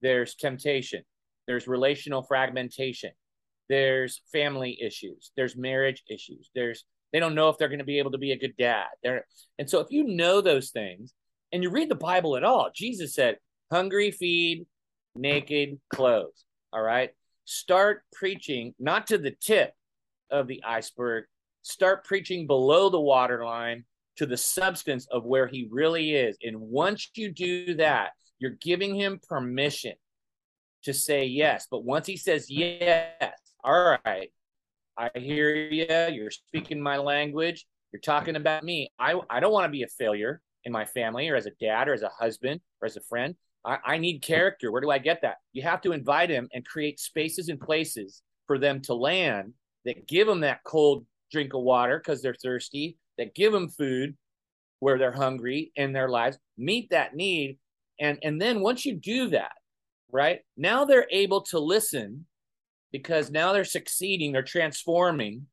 there's 0.00 0.36
temptation, 0.36 1.02
there's 1.48 1.66
relational 1.66 2.22
fragmentation, 2.22 3.10
there's 3.68 4.22
family 4.32 4.80
issues, 4.80 5.32
there's 5.36 5.56
marriage 5.56 6.04
issues, 6.08 6.50
there's 6.54 6.84
they 7.12 7.18
don't 7.18 7.34
know 7.34 7.48
if 7.48 7.58
they're 7.58 7.68
going 7.68 7.80
to 7.80 7.84
be 7.84 7.98
able 7.98 8.12
to 8.12 8.18
be 8.18 8.30
a 8.30 8.38
good 8.38 8.56
dad. 8.56 8.86
They're, 9.02 9.26
and 9.58 9.68
so 9.68 9.80
if 9.80 9.88
you 9.90 10.04
know 10.04 10.40
those 10.40 10.70
things 10.70 11.12
and 11.50 11.60
you 11.60 11.70
read 11.70 11.88
the 11.88 11.96
Bible 11.96 12.36
at 12.36 12.44
all, 12.44 12.70
Jesus 12.72 13.16
said, 13.16 13.38
hungry 13.72 14.12
feed, 14.12 14.66
naked 15.16 15.80
clothes. 15.92 16.44
All 16.72 16.82
right. 16.82 17.10
Start 17.46 18.02
preaching 18.12 18.74
not 18.78 19.08
to 19.08 19.18
the 19.18 19.32
tip 19.32 19.72
of 20.30 20.46
the 20.46 20.62
iceberg, 20.62 21.24
start 21.62 22.04
preaching 22.04 22.46
below 22.46 22.90
the 22.90 23.00
waterline 23.00 23.84
to 24.20 24.26
the 24.26 24.36
substance 24.36 25.06
of 25.10 25.24
where 25.24 25.46
he 25.46 25.66
really 25.70 26.14
is. 26.14 26.36
And 26.42 26.60
once 26.60 27.08
you 27.14 27.32
do 27.32 27.72
that, 27.76 28.10
you're 28.38 28.58
giving 28.60 28.94
him 28.94 29.18
permission 29.26 29.94
to 30.84 30.92
say 30.92 31.24
yes. 31.24 31.66
But 31.70 31.84
once 31.84 32.06
he 32.06 32.18
says 32.18 32.50
yes, 32.50 33.32
all 33.64 33.96
right, 34.04 34.30
I 34.98 35.10
hear 35.14 35.54
you. 35.54 35.86
You're 36.12 36.30
speaking 36.30 36.82
my 36.82 36.98
language. 36.98 37.64
You're 37.92 38.00
talking 38.00 38.36
about 38.36 38.62
me. 38.62 38.92
I, 38.98 39.18
I 39.30 39.40
don't 39.40 39.54
want 39.54 39.64
to 39.64 39.70
be 39.70 39.84
a 39.84 39.88
failure 39.88 40.42
in 40.64 40.70
my 40.70 40.84
family 40.84 41.26
or 41.30 41.36
as 41.36 41.46
a 41.46 41.52
dad 41.58 41.88
or 41.88 41.94
as 41.94 42.02
a 42.02 42.10
husband 42.10 42.60
or 42.82 42.86
as 42.86 42.98
a 42.98 43.02
friend. 43.08 43.34
I, 43.64 43.78
I 43.86 43.96
need 43.96 44.20
character. 44.20 44.70
Where 44.70 44.82
do 44.82 44.90
I 44.90 44.98
get 44.98 45.22
that? 45.22 45.36
You 45.54 45.62
have 45.62 45.80
to 45.80 45.92
invite 45.92 46.28
him 46.28 46.46
and 46.52 46.62
create 46.62 47.00
spaces 47.00 47.48
and 47.48 47.58
places 47.58 48.20
for 48.46 48.58
them 48.58 48.82
to 48.82 48.92
land 48.92 49.54
that 49.86 50.06
give 50.06 50.26
them 50.26 50.40
that 50.40 50.62
cold 50.62 51.06
drink 51.32 51.54
of 51.54 51.62
water 51.62 51.96
because 51.96 52.20
they're 52.20 52.34
thirsty 52.34 52.98
that 53.20 53.34
give 53.34 53.52
them 53.52 53.68
food 53.68 54.16
where 54.78 54.98
they're 54.98 55.12
hungry 55.12 55.72
in 55.76 55.92
their 55.92 56.08
lives, 56.08 56.38
meet 56.56 56.88
that 56.90 57.14
need. 57.14 57.58
And, 58.00 58.18
and 58.22 58.40
then 58.40 58.62
once 58.62 58.86
you 58.86 58.94
do 58.96 59.28
that, 59.28 59.52
right, 60.10 60.40
now 60.56 60.86
they're 60.86 61.06
able 61.10 61.42
to 61.42 61.58
listen 61.58 62.24
because 62.92 63.30
now 63.30 63.52
they're 63.52 63.64
succeeding, 63.64 64.32
they're 64.32 64.42
transforming, 64.42 65.46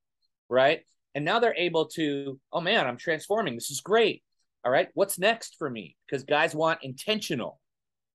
right? 0.50 0.80
And 1.14 1.26
now 1.26 1.40
they're 1.40 1.58
able 1.58 1.88
to, 1.90 2.40
oh 2.54 2.62
man, 2.62 2.88
I'm 2.88 2.98
transforming. 2.98 3.56
This 3.56 3.70
is 3.70 3.82
great. 3.82 4.24
All 4.66 4.72
right, 4.72 4.88
what's 4.94 5.20
next 5.20 5.58
for 5.60 5.70
me? 5.70 5.98
Because 6.06 6.24
guys 6.24 6.56
want 6.56 6.80
intentional, 6.84 7.60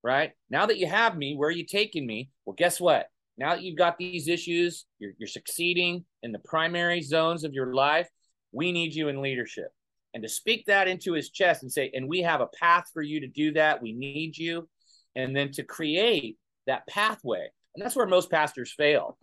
right? 0.02 0.32
Now 0.48 0.64
that 0.64 0.78
you 0.78 0.86
have 0.86 1.14
me, 1.16 1.36
where 1.36 1.50
are 1.50 1.52
you 1.52 1.66
taking 1.66 2.06
me? 2.06 2.30
Well, 2.46 2.56
guess 2.56 2.80
what? 2.80 3.08
Now 3.36 3.50
that 3.50 3.62
you've 3.62 3.78
got 3.78 3.98
these 3.98 4.28
issues, 4.28 4.86
you're, 4.98 5.12
you're 5.18 5.28
succeeding 5.28 6.06
in 6.22 6.32
the 6.32 6.38
primary 6.38 7.02
zones 7.02 7.44
of 7.44 7.52
your 7.52 7.74
life 7.74 8.08
we 8.52 8.72
need 8.72 8.94
you 8.94 9.08
in 9.08 9.22
leadership. 9.22 9.68
And 10.14 10.22
to 10.22 10.28
speak 10.28 10.66
that 10.66 10.88
into 10.88 11.14
his 11.14 11.30
chest 11.30 11.62
and 11.62 11.72
say, 11.72 11.90
and 11.94 12.08
we 12.08 12.20
have 12.20 12.40
a 12.40 12.46
path 12.46 12.90
for 12.92 13.02
you 13.02 13.20
to 13.20 13.26
do 13.26 13.52
that. 13.52 13.82
We 13.82 13.92
need 13.92 14.36
you. 14.36 14.68
And 15.16 15.34
then 15.34 15.50
to 15.52 15.62
create 15.62 16.36
that 16.66 16.86
pathway. 16.86 17.48
And 17.74 17.84
that's 17.84 17.96
where 17.96 18.06
most 18.06 18.30
pastors 18.30 18.72
fail. 18.72 19.18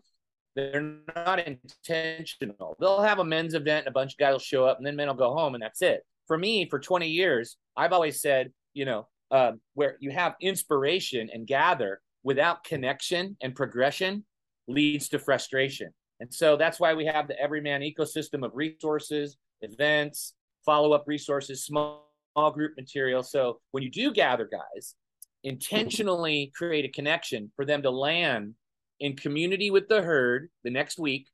They're 0.56 0.98
not 1.16 1.40
intentional. 1.40 2.76
They'll 2.80 3.02
have 3.02 3.20
a 3.20 3.24
men's 3.24 3.54
event, 3.54 3.86
and 3.86 3.88
a 3.88 3.98
bunch 3.98 4.14
of 4.14 4.18
guys 4.18 4.32
will 4.34 4.40
show 4.40 4.66
up, 4.66 4.78
and 4.78 4.86
then 4.86 4.96
men 4.96 5.08
will 5.08 5.14
go 5.14 5.34
home, 5.34 5.54
and 5.54 5.64
that's 5.64 5.82
it. 5.82 6.02
For 6.28 6.38
me, 6.38 6.68
for 6.70 6.80
20 6.80 7.08
years, 7.08 7.58
I've 7.78 7.94
always 7.94 8.22
said, 8.22 8.52
you 8.74 8.86
know, 8.86 9.08
uh, 9.32 9.54
where 9.76 9.98
you 10.00 10.12
have 10.12 10.36
inspiration 10.42 11.30
and 11.32 11.46
gather 11.46 12.02
without 12.24 12.64
connection 12.64 13.38
and 13.42 13.56
progression 13.56 14.26
leads 14.68 15.10
to 15.10 15.20
frustration. 15.20 15.94
And 16.20 16.34
so 16.34 16.58
that's 16.58 16.80
why 16.80 16.94
we 16.94 17.06
have 17.06 17.28
the 17.28 17.40
everyman 17.40 17.82
ecosystem 17.82 18.46
of 18.46 18.52
resources, 18.54 19.38
events, 19.62 20.34
follow 20.66 20.94
up 20.94 21.06
resources, 21.08 21.64
small, 21.64 22.12
small 22.34 22.52
group 22.52 22.74
material. 22.78 23.24
So 23.24 23.60
when 23.72 23.84
you 23.84 23.90
do 23.90 24.12
gather 24.12 24.50
guys, 24.50 24.96
intentionally 25.44 26.52
create 26.56 26.86
a 26.86 26.90
connection 26.90 27.52
for 27.56 27.66
them 27.66 27.82
to 27.82 27.90
land 27.90 28.56
in 29.00 29.16
community 29.16 29.72
with 29.72 29.88
the 29.88 30.02
herd 30.02 30.50
the 30.64 30.70
next 30.70 31.00
week 31.00 31.28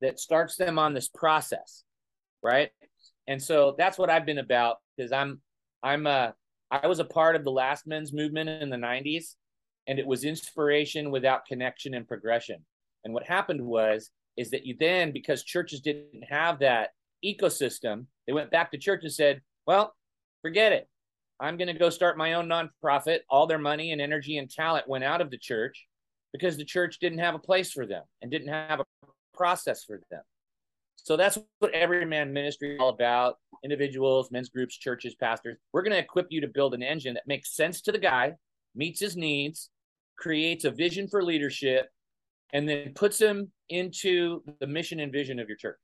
that 0.00 0.18
starts 0.18 0.56
them 0.56 0.78
on 0.78 0.92
this 0.92 1.08
process 1.08 1.84
right 2.42 2.70
and 3.28 3.40
so 3.40 3.74
that's 3.78 3.96
what 3.98 4.10
i've 4.10 4.26
been 4.26 4.38
about 4.38 4.78
because 4.96 5.12
i'm 5.12 5.40
i'm 5.82 6.06
a 6.08 6.34
i 6.70 6.86
was 6.86 6.98
a 6.98 7.04
part 7.04 7.36
of 7.36 7.44
the 7.44 7.50
last 7.50 7.86
men's 7.86 8.12
movement 8.12 8.48
in 8.48 8.68
the 8.68 8.76
90s 8.76 9.34
and 9.86 10.00
it 10.00 10.06
was 10.06 10.24
inspiration 10.24 11.12
without 11.12 11.46
connection 11.46 11.94
and 11.94 12.08
progression 12.08 12.64
and 13.04 13.14
what 13.14 13.26
happened 13.26 13.60
was 13.60 14.10
is 14.36 14.50
that 14.50 14.64
you 14.64 14.76
then 14.78 15.12
because 15.12 15.44
churches 15.44 15.80
didn't 15.80 16.24
have 16.24 16.58
that 16.60 16.90
ecosystem, 17.24 18.06
they 18.26 18.32
went 18.32 18.50
back 18.50 18.70
to 18.72 18.78
church 18.78 19.02
and 19.02 19.12
said, 19.12 19.40
"Well, 19.66 19.94
forget 20.42 20.72
it. 20.72 20.88
I'm 21.40 21.56
going 21.56 21.72
to 21.72 21.78
go 21.78 21.90
start 21.90 22.16
my 22.16 22.34
own 22.34 22.48
nonprofit." 22.48 23.20
All 23.28 23.46
their 23.46 23.58
money 23.58 23.92
and 23.92 24.00
energy 24.00 24.38
and 24.38 24.50
talent 24.50 24.88
went 24.88 25.04
out 25.04 25.20
of 25.20 25.30
the 25.30 25.38
church 25.38 25.86
because 26.32 26.56
the 26.56 26.64
church 26.64 26.98
didn't 26.98 27.18
have 27.18 27.34
a 27.34 27.38
place 27.38 27.72
for 27.72 27.86
them 27.86 28.04
and 28.22 28.30
didn't 28.30 28.48
have 28.48 28.80
a 28.80 28.84
process 29.34 29.84
for 29.84 30.00
them. 30.10 30.22
So 30.96 31.16
that's 31.16 31.38
what 31.58 31.72
everyman 31.72 32.32
ministry 32.32 32.74
is 32.74 32.80
all 32.80 32.90
about. 32.90 33.38
Individuals, 33.64 34.30
men's 34.30 34.48
groups, 34.48 34.76
churches, 34.76 35.14
pastors. 35.16 35.58
We're 35.72 35.82
going 35.82 35.92
to 35.92 35.98
equip 35.98 36.28
you 36.30 36.40
to 36.40 36.46
build 36.46 36.74
an 36.74 36.82
engine 36.82 37.14
that 37.14 37.26
makes 37.26 37.56
sense 37.56 37.80
to 37.82 37.92
the 37.92 37.98
guy, 37.98 38.34
meets 38.74 39.00
his 39.00 39.16
needs, 39.16 39.70
creates 40.16 40.64
a 40.64 40.70
vision 40.70 41.08
for 41.08 41.22
leadership, 41.22 41.90
and 42.52 42.68
then 42.68 42.92
puts 42.94 43.18
them 43.18 43.50
into 43.68 44.42
the 44.60 44.66
mission 44.66 45.00
and 45.00 45.12
vision 45.12 45.38
of 45.38 45.48
your 45.48 45.56
church. 45.56 45.78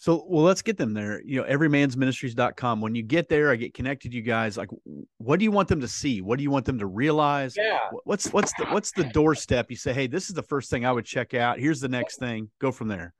So, 0.00 0.24
well, 0.28 0.44
let's 0.44 0.62
get 0.62 0.76
them 0.76 0.94
there. 0.94 1.20
You 1.24 1.40
know, 1.40 1.48
everymansministries.com. 1.48 2.80
When 2.80 2.94
you 2.94 3.02
get 3.02 3.28
there, 3.28 3.50
I 3.50 3.56
get 3.56 3.74
connected 3.74 4.14
you 4.14 4.22
guys. 4.22 4.56
Like, 4.56 4.70
what 5.18 5.40
do 5.40 5.44
you 5.44 5.50
want 5.50 5.66
them 5.66 5.80
to 5.80 5.88
see? 5.88 6.20
What 6.20 6.36
do 6.36 6.44
you 6.44 6.52
want 6.52 6.66
them 6.66 6.78
to 6.78 6.86
realize? 6.86 7.56
Yeah. 7.56 7.78
What's, 8.04 8.32
what's 8.32 8.52
the, 8.58 8.66
what's 8.66 8.92
the 8.92 9.04
doorstep? 9.04 9.66
You 9.70 9.76
say, 9.76 9.92
Hey, 9.92 10.06
this 10.06 10.28
is 10.28 10.36
the 10.36 10.42
first 10.42 10.70
thing 10.70 10.86
I 10.86 10.92
would 10.92 11.04
check 11.04 11.34
out. 11.34 11.58
Here's 11.58 11.80
the 11.80 11.88
next 11.88 12.20
thing. 12.20 12.48
Go 12.60 12.70
from 12.70 12.86
there. 12.86 13.12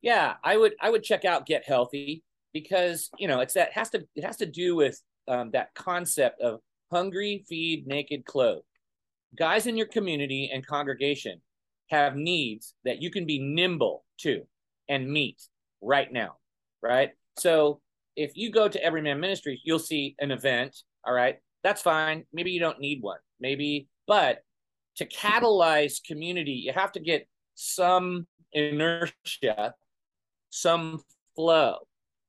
Yeah. 0.00 0.34
I 0.42 0.56
would, 0.56 0.72
I 0.80 0.88
would 0.88 1.02
check 1.02 1.26
out 1.26 1.44
Get 1.44 1.64
Healthy 1.66 2.22
because, 2.54 3.10
you 3.18 3.28
know, 3.28 3.40
it's 3.40 3.54
that 3.54 3.72
has 3.72 3.90
to, 3.90 4.02
it 4.16 4.24
has 4.24 4.38
to 4.38 4.46
do 4.46 4.74
with 4.74 4.98
um, 5.28 5.50
that 5.50 5.74
concept 5.74 6.40
of 6.40 6.60
hungry, 6.90 7.44
feed, 7.46 7.86
naked, 7.86 8.24
clothe. 8.24 8.62
Guys 9.36 9.66
in 9.66 9.76
your 9.76 9.86
community 9.86 10.50
and 10.52 10.66
congregation 10.66 11.42
have 11.92 12.16
needs 12.16 12.74
that 12.84 13.00
you 13.00 13.10
can 13.10 13.26
be 13.26 13.38
nimble 13.38 14.04
to 14.18 14.42
and 14.88 15.08
meet 15.08 15.40
right 15.80 16.12
now, 16.12 16.36
right? 16.82 17.10
So 17.38 17.80
if 18.16 18.32
you 18.34 18.50
go 18.50 18.68
to 18.68 18.82
Everyman 18.82 19.20
Ministries, 19.20 19.60
you'll 19.62 19.78
see 19.78 20.16
an 20.18 20.30
event, 20.30 20.76
all 21.06 21.14
right? 21.14 21.36
That's 21.62 21.82
fine. 21.82 22.24
Maybe 22.32 22.50
you 22.50 22.60
don't 22.60 22.80
need 22.80 23.02
one. 23.02 23.18
Maybe, 23.40 23.88
but 24.06 24.38
to 24.96 25.06
catalyze 25.06 26.02
community, 26.04 26.52
you 26.52 26.72
have 26.72 26.92
to 26.92 27.00
get 27.00 27.28
some 27.54 28.26
inertia, 28.52 29.74
some 30.50 31.00
flow. 31.36 31.76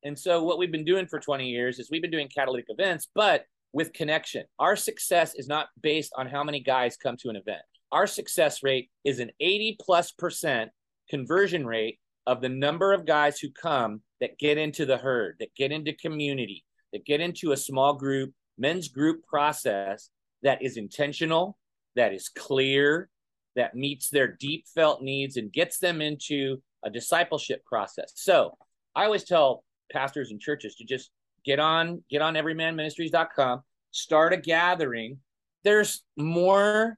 And 0.03 0.17
so, 0.17 0.43
what 0.43 0.57
we've 0.57 0.71
been 0.71 0.85
doing 0.85 1.07
for 1.07 1.19
20 1.19 1.47
years 1.47 1.79
is 1.79 1.89
we've 1.89 2.01
been 2.01 2.11
doing 2.11 2.29
catalytic 2.29 2.65
events, 2.69 3.07
but 3.15 3.45
with 3.73 3.91
connection. 3.93 4.45
Our 4.59 4.75
success 4.75 5.33
is 5.35 5.47
not 5.47 5.67
based 5.81 6.13
on 6.15 6.27
how 6.27 6.43
many 6.43 6.59
guys 6.59 6.95
come 6.95 7.17
to 7.17 7.29
an 7.29 7.35
event. 7.35 7.61
Our 7.93 8.07
success 8.07 8.63
rate 8.63 8.89
is 9.03 9.19
an 9.19 9.29
80 9.39 9.77
plus 9.79 10.11
percent 10.11 10.71
conversion 11.11 11.63
rate 11.63 11.99
of 12.25 12.41
the 12.41 12.49
number 12.49 12.91
of 12.91 13.05
guys 13.05 13.39
who 13.39 13.51
come 13.51 14.01
that 14.19 14.39
get 14.39 14.57
into 14.57 14.87
the 14.87 14.97
herd, 14.97 15.35
that 15.39 15.53
get 15.55 15.71
into 15.71 15.93
community, 15.93 16.65
that 16.91 17.05
get 17.05 17.21
into 17.21 17.51
a 17.51 17.57
small 17.57 17.93
group, 17.93 18.33
men's 18.57 18.87
group 18.87 19.23
process 19.27 20.09
that 20.41 20.63
is 20.63 20.77
intentional, 20.77 21.55
that 21.95 22.13
is 22.13 22.29
clear, 22.29 23.09
that 23.55 23.75
meets 23.75 24.09
their 24.09 24.27
deep 24.27 24.65
felt 24.73 25.03
needs 25.03 25.37
and 25.37 25.53
gets 25.53 25.77
them 25.77 26.01
into 26.01 26.59
a 26.83 26.89
discipleship 26.89 27.63
process. 27.63 28.11
So 28.15 28.57
I 28.95 29.05
always 29.05 29.23
tell 29.23 29.63
pastors 29.91 30.31
and 30.31 30.41
churches 30.41 30.73
to 30.77 30.83
just 30.83 31.11
get 31.45 31.59
on, 31.59 32.03
get 32.09 32.23
on 32.23 32.33
everymanministries.com, 32.33 33.61
start 33.91 34.33
a 34.33 34.37
gathering. 34.37 35.19
There's 35.63 36.03
more 36.17 36.97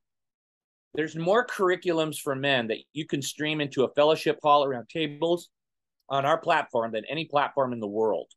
there's 0.96 1.16
more 1.16 1.46
curriculums 1.46 2.20
for 2.20 2.36
men 2.36 2.68
that 2.68 2.80
you 2.94 3.06
can 3.06 3.22
stream 3.22 3.62
into 3.62 3.84
a 3.84 3.94
fellowship 3.94 4.40
hall 4.42 4.64
around 4.64 4.90
tables 4.90 5.50
on 6.10 6.26
our 6.26 6.38
platform 6.38 6.92
than 6.92 7.06
any 7.06 7.26
platform 7.26 7.74
in 7.74 7.80
the 7.80 7.88
world. 7.88 8.28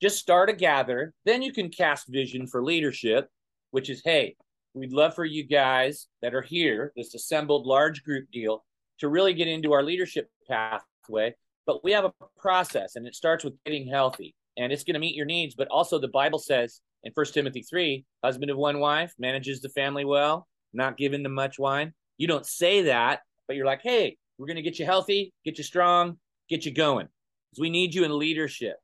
Just 0.00 0.18
start 0.18 0.50
a 0.50 0.52
gather, 0.52 1.12
then 1.24 1.42
you 1.42 1.52
can 1.52 1.68
cast 1.68 2.08
vision 2.08 2.46
for 2.46 2.62
leadership, 2.62 3.28
which 3.70 3.90
is 3.90 4.02
hey, 4.04 4.36
we'd 4.74 4.92
love 4.92 5.14
for 5.14 5.24
you 5.24 5.44
guys 5.44 6.08
that 6.22 6.34
are 6.34 6.42
here, 6.42 6.92
this 6.96 7.14
assembled 7.14 7.66
large 7.66 8.02
group 8.02 8.30
deal, 8.32 8.64
to 8.98 9.08
really 9.08 9.34
get 9.34 9.48
into 9.48 9.72
our 9.72 9.82
leadership 9.82 10.28
pathway. 10.48 11.34
But 11.66 11.82
we 11.82 11.92
have 11.92 12.04
a 12.04 12.12
process, 12.38 12.96
and 12.96 13.06
it 13.06 13.14
starts 13.14 13.44
with 13.44 13.54
getting 13.64 13.88
healthy, 13.88 14.34
and 14.56 14.72
it's 14.72 14.84
going 14.84 14.94
to 14.94 15.00
meet 15.00 15.16
your 15.16 15.26
needs. 15.26 15.54
But 15.54 15.68
also, 15.68 15.98
the 15.98 16.08
Bible 16.08 16.38
says 16.38 16.80
in 17.04 17.12
First 17.12 17.34
Timothy 17.34 17.62
3 17.62 18.04
husband 18.22 18.50
of 18.50 18.58
one 18.58 18.80
wife 18.80 19.14
manages 19.18 19.60
the 19.60 19.70
family 19.70 20.04
well, 20.04 20.46
not 20.74 20.96
given 20.96 21.22
to 21.22 21.28
much 21.28 21.58
wine. 21.58 21.92
You 22.18 22.26
don't 22.26 22.46
say 22.46 22.82
that, 22.82 23.20
but 23.46 23.56
you're 23.56 23.66
like, 23.66 23.82
hey, 23.82 24.16
we're 24.38 24.46
going 24.46 24.56
to 24.56 24.62
get 24.62 24.78
you 24.78 24.84
healthy, 24.84 25.32
get 25.44 25.58
you 25.58 25.64
strong, 25.64 26.18
get 26.48 26.64
you 26.64 26.72
going. 26.72 27.08
Because 27.50 27.60
we 27.60 27.70
need 27.70 27.94
you 27.94 28.04
in 28.04 28.18
leadership. 28.18 28.76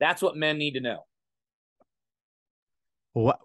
That's 0.00 0.22
what 0.22 0.36
men 0.36 0.58
need 0.58 0.74
to 0.74 0.80
know. 0.80 1.04
What 3.12 3.38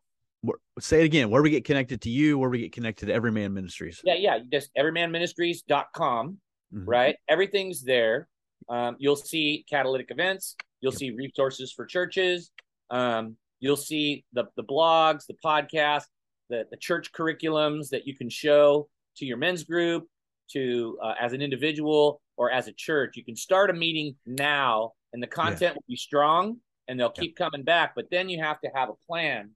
say 0.79 1.01
it 1.01 1.05
again 1.05 1.29
where 1.29 1.41
we 1.41 1.49
get 1.49 1.65
connected 1.65 2.01
to 2.01 2.09
you 2.09 2.37
where 2.37 2.49
we 2.49 2.59
get 2.59 2.71
connected 2.71 3.07
to 3.07 3.13
everyman 3.13 3.53
ministries 3.53 4.01
yeah 4.03 4.15
yeah 4.15 4.39
just 4.51 4.69
everymanministries.com 4.77 6.37
mm-hmm. 6.73 6.89
right 6.89 7.15
everything's 7.29 7.83
there 7.83 8.27
um, 8.69 8.95
you'll 8.99 9.15
see 9.15 9.65
catalytic 9.69 10.07
events 10.09 10.55
you'll 10.79 10.91
see 10.91 11.11
resources 11.11 11.71
for 11.71 11.85
churches 11.85 12.51
um, 12.89 13.35
you'll 13.59 13.77
see 13.77 14.23
the, 14.33 14.45
the 14.55 14.63
blogs 14.63 15.25
the 15.27 15.35
podcast 15.43 16.05
the, 16.51 16.67
the 16.69 16.77
church 16.77 17.11
curriculums 17.11 17.89
that 17.89 18.05
you 18.05 18.15
can 18.15 18.29
show 18.29 18.87
to 19.17 19.25
your 19.25 19.37
men's 19.37 19.63
group 19.63 20.07
to 20.51 20.97
uh, 21.01 21.13
as 21.19 21.33
an 21.33 21.41
individual 21.41 22.21
or 22.37 22.51
as 22.51 22.67
a 22.67 22.73
church. 22.73 23.15
You 23.15 23.23
can 23.23 23.35
start 23.35 23.69
a 23.69 23.73
meeting 23.73 24.15
now 24.25 24.91
and 25.13 25.23
the 25.23 25.27
content 25.27 25.61
yeah. 25.61 25.73
will 25.73 25.85
be 25.87 25.95
strong 25.95 26.57
and 26.87 26.99
they'll 26.99 27.09
keep 27.09 27.35
yeah. 27.39 27.45
coming 27.45 27.63
back 27.63 27.93
but 27.95 28.05
then 28.11 28.29
you 28.29 28.43
have 28.43 28.59
to 28.61 28.69
have 28.75 28.89
a 28.89 28.95
plan. 29.07 29.51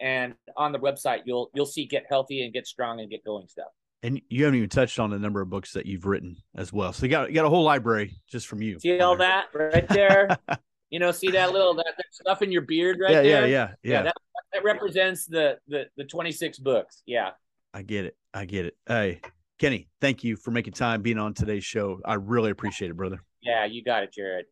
And 0.00 0.34
on 0.56 0.72
the 0.72 0.78
website 0.78 1.20
you'll 1.26 1.50
you'll 1.54 1.66
see 1.66 1.84
get 1.84 2.06
healthy 2.08 2.42
and 2.42 2.52
get 2.52 2.66
strong 2.66 3.00
and 3.00 3.10
get 3.10 3.24
going 3.24 3.46
stuff. 3.48 3.68
And 4.02 4.20
you 4.30 4.44
haven't 4.44 4.56
even 4.56 4.70
touched 4.70 4.98
on 4.98 5.10
the 5.10 5.18
number 5.18 5.42
of 5.42 5.50
books 5.50 5.74
that 5.74 5.84
you've 5.84 6.06
written 6.06 6.38
as 6.56 6.72
well. 6.72 6.94
So 6.94 7.04
you 7.04 7.10
got 7.10 7.28
you 7.28 7.34
got 7.34 7.44
a 7.44 7.50
whole 7.50 7.64
library 7.64 8.14
just 8.28 8.46
from 8.46 8.62
you. 8.62 8.80
See 8.80 8.98
all 9.00 9.16
that 9.16 9.48
right 9.54 9.86
there? 9.88 10.38
You 10.90 10.98
know 10.98 11.12
see 11.12 11.30
that 11.30 11.52
little 11.52 11.74
that, 11.74 11.94
that, 11.96 12.06
stuff 12.10 12.42
in 12.42 12.50
your 12.50 12.62
beard 12.62 12.98
right 13.00 13.12
yeah, 13.12 13.22
there? 13.22 13.46
yeah 13.46 13.46
yeah 13.46 13.74
yeah, 13.82 13.92
yeah 13.92 14.02
that, 14.02 14.14
that 14.60 14.64
represents 14.64 15.26
the 15.26 15.58
the 15.68 15.86
the 15.96 16.04
26 16.04 16.58
books. 16.58 17.02
Yeah. 17.06 17.30
I 17.72 17.82
get 17.82 18.04
it. 18.04 18.16
I 18.34 18.44
get 18.44 18.66
it. 18.66 18.76
Hey 18.86 19.20
kenny 19.58 19.86
thank 20.00 20.24
you 20.24 20.36
for 20.36 20.50
making 20.52 20.72
time 20.72 21.02
being 21.02 21.18
on 21.18 21.34
today's 21.34 21.64
show. 21.64 22.00
I 22.04 22.14
really 22.14 22.50
appreciate 22.50 22.90
it 22.90 22.96
brother. 22.96 23.22
Yeah 23.42 23.66
you 23.66 23.84
got 23.84 24.02
it 24.02 24.12
jared. 24.12 24.46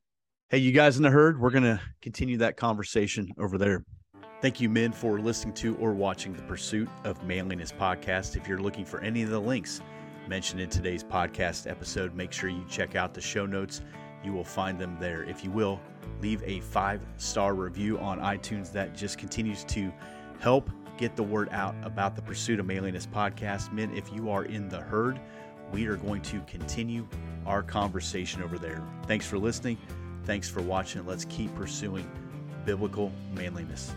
Hey 0.51 0.59
you 0.59 0.73
guys 0.73 0.97
in 0.97 1.03
the 1.03 1.11
herd 1.11 1.40
we're 1.40 1.51
gonna 1.51 1.81
continue 2.03 2.38
that 2.38 2.57
conversation 2.57 3.33
over 3.38 3.59
there. 3.59 3.85
Thank 4.40 4.61
you, 4.61 4.68
men, 4.68 4.92
for 4.92 5.18
listening 5.18 5.53
to 5.55 5.75
or 5.79 5.94
watching 5.94 6.33
the 6.33 6.42
Pursuit 6.42 6.88
of 7.03 7.21
Manliness 7.25 7.73
podcast. 7.73 8.37
If 8.37 8.47
you're 8.47 8.61
looking 8.61 8.85
for 8.85 9.01
any 9.01 9.23
of 9.23 9.31
the 9.31 9.40
links 9.40 9.81
mentioned 10.29 10.61
in 10.61 10.71
today's 10.71 11.03
podcast 11.03 11.68
episode, 11.68 12.14
make 12.14 12.31
sure 12.31 12.49
you 12.49 12.64
check 12.68 12.94
out 12.94 13.14
the 13.14 13.21
show 13.21 13.47
notes. 13.47 13.81
You 14.29 14.35
will 14.35 14.45
find 14.45 14.79
them 14.79 14.95
there. 15.01 15.23
If 15.23 15.43
you 15.43 15.51
will, 15.51 15.81
leave 16.21 16.43
a 16.43 16.61
five 16.61 17.01
star 17.17 17.55
review 17.55 17.99
on 17.99 18.21
iTunes. 18.21 18.71
That 18.73 18.95
just 18.95 19.17
continues 19.17 19.64
to 19.64 19.91
help 20.38 20.69
get 20.99 21.17
the 21.17 21.23
word 21.23 21.49
out 21.51 21.75
about 21.83 22.14
the 22.14 22.21
Pursuit 22.21 22.61
of 22.61 22.67
Manliness 22.67 23.07
podcast. 23.07 23.73
Men, 23.73 23.91
if 23.97 24.12
you 24.12 24.29
are 24.29 24.45
in 24.45 24.69
the 24.69 24.83
herd, 24.83 25.19
we 25.73 25.87
are 25.87 25.97
going 25.97 26.21
to 26.21 26.41
continue 26.41 27.09
our 27.47 27.62
conversation 27.62 28.43
over 28.43 28.59
there. 28.59 28.83
Thanks 29.07 29.25
for 29.25 29.38
listening. 29.38 29.79
Thanks 30.25 30.47
for 30.47 30.61
watching. 30.61 31.07
Let's 31.07 31.25
keep 31.25 31.55
pursuing 31.55 32.07
biblical 32.67 33.11
manliness. 33.33 33.95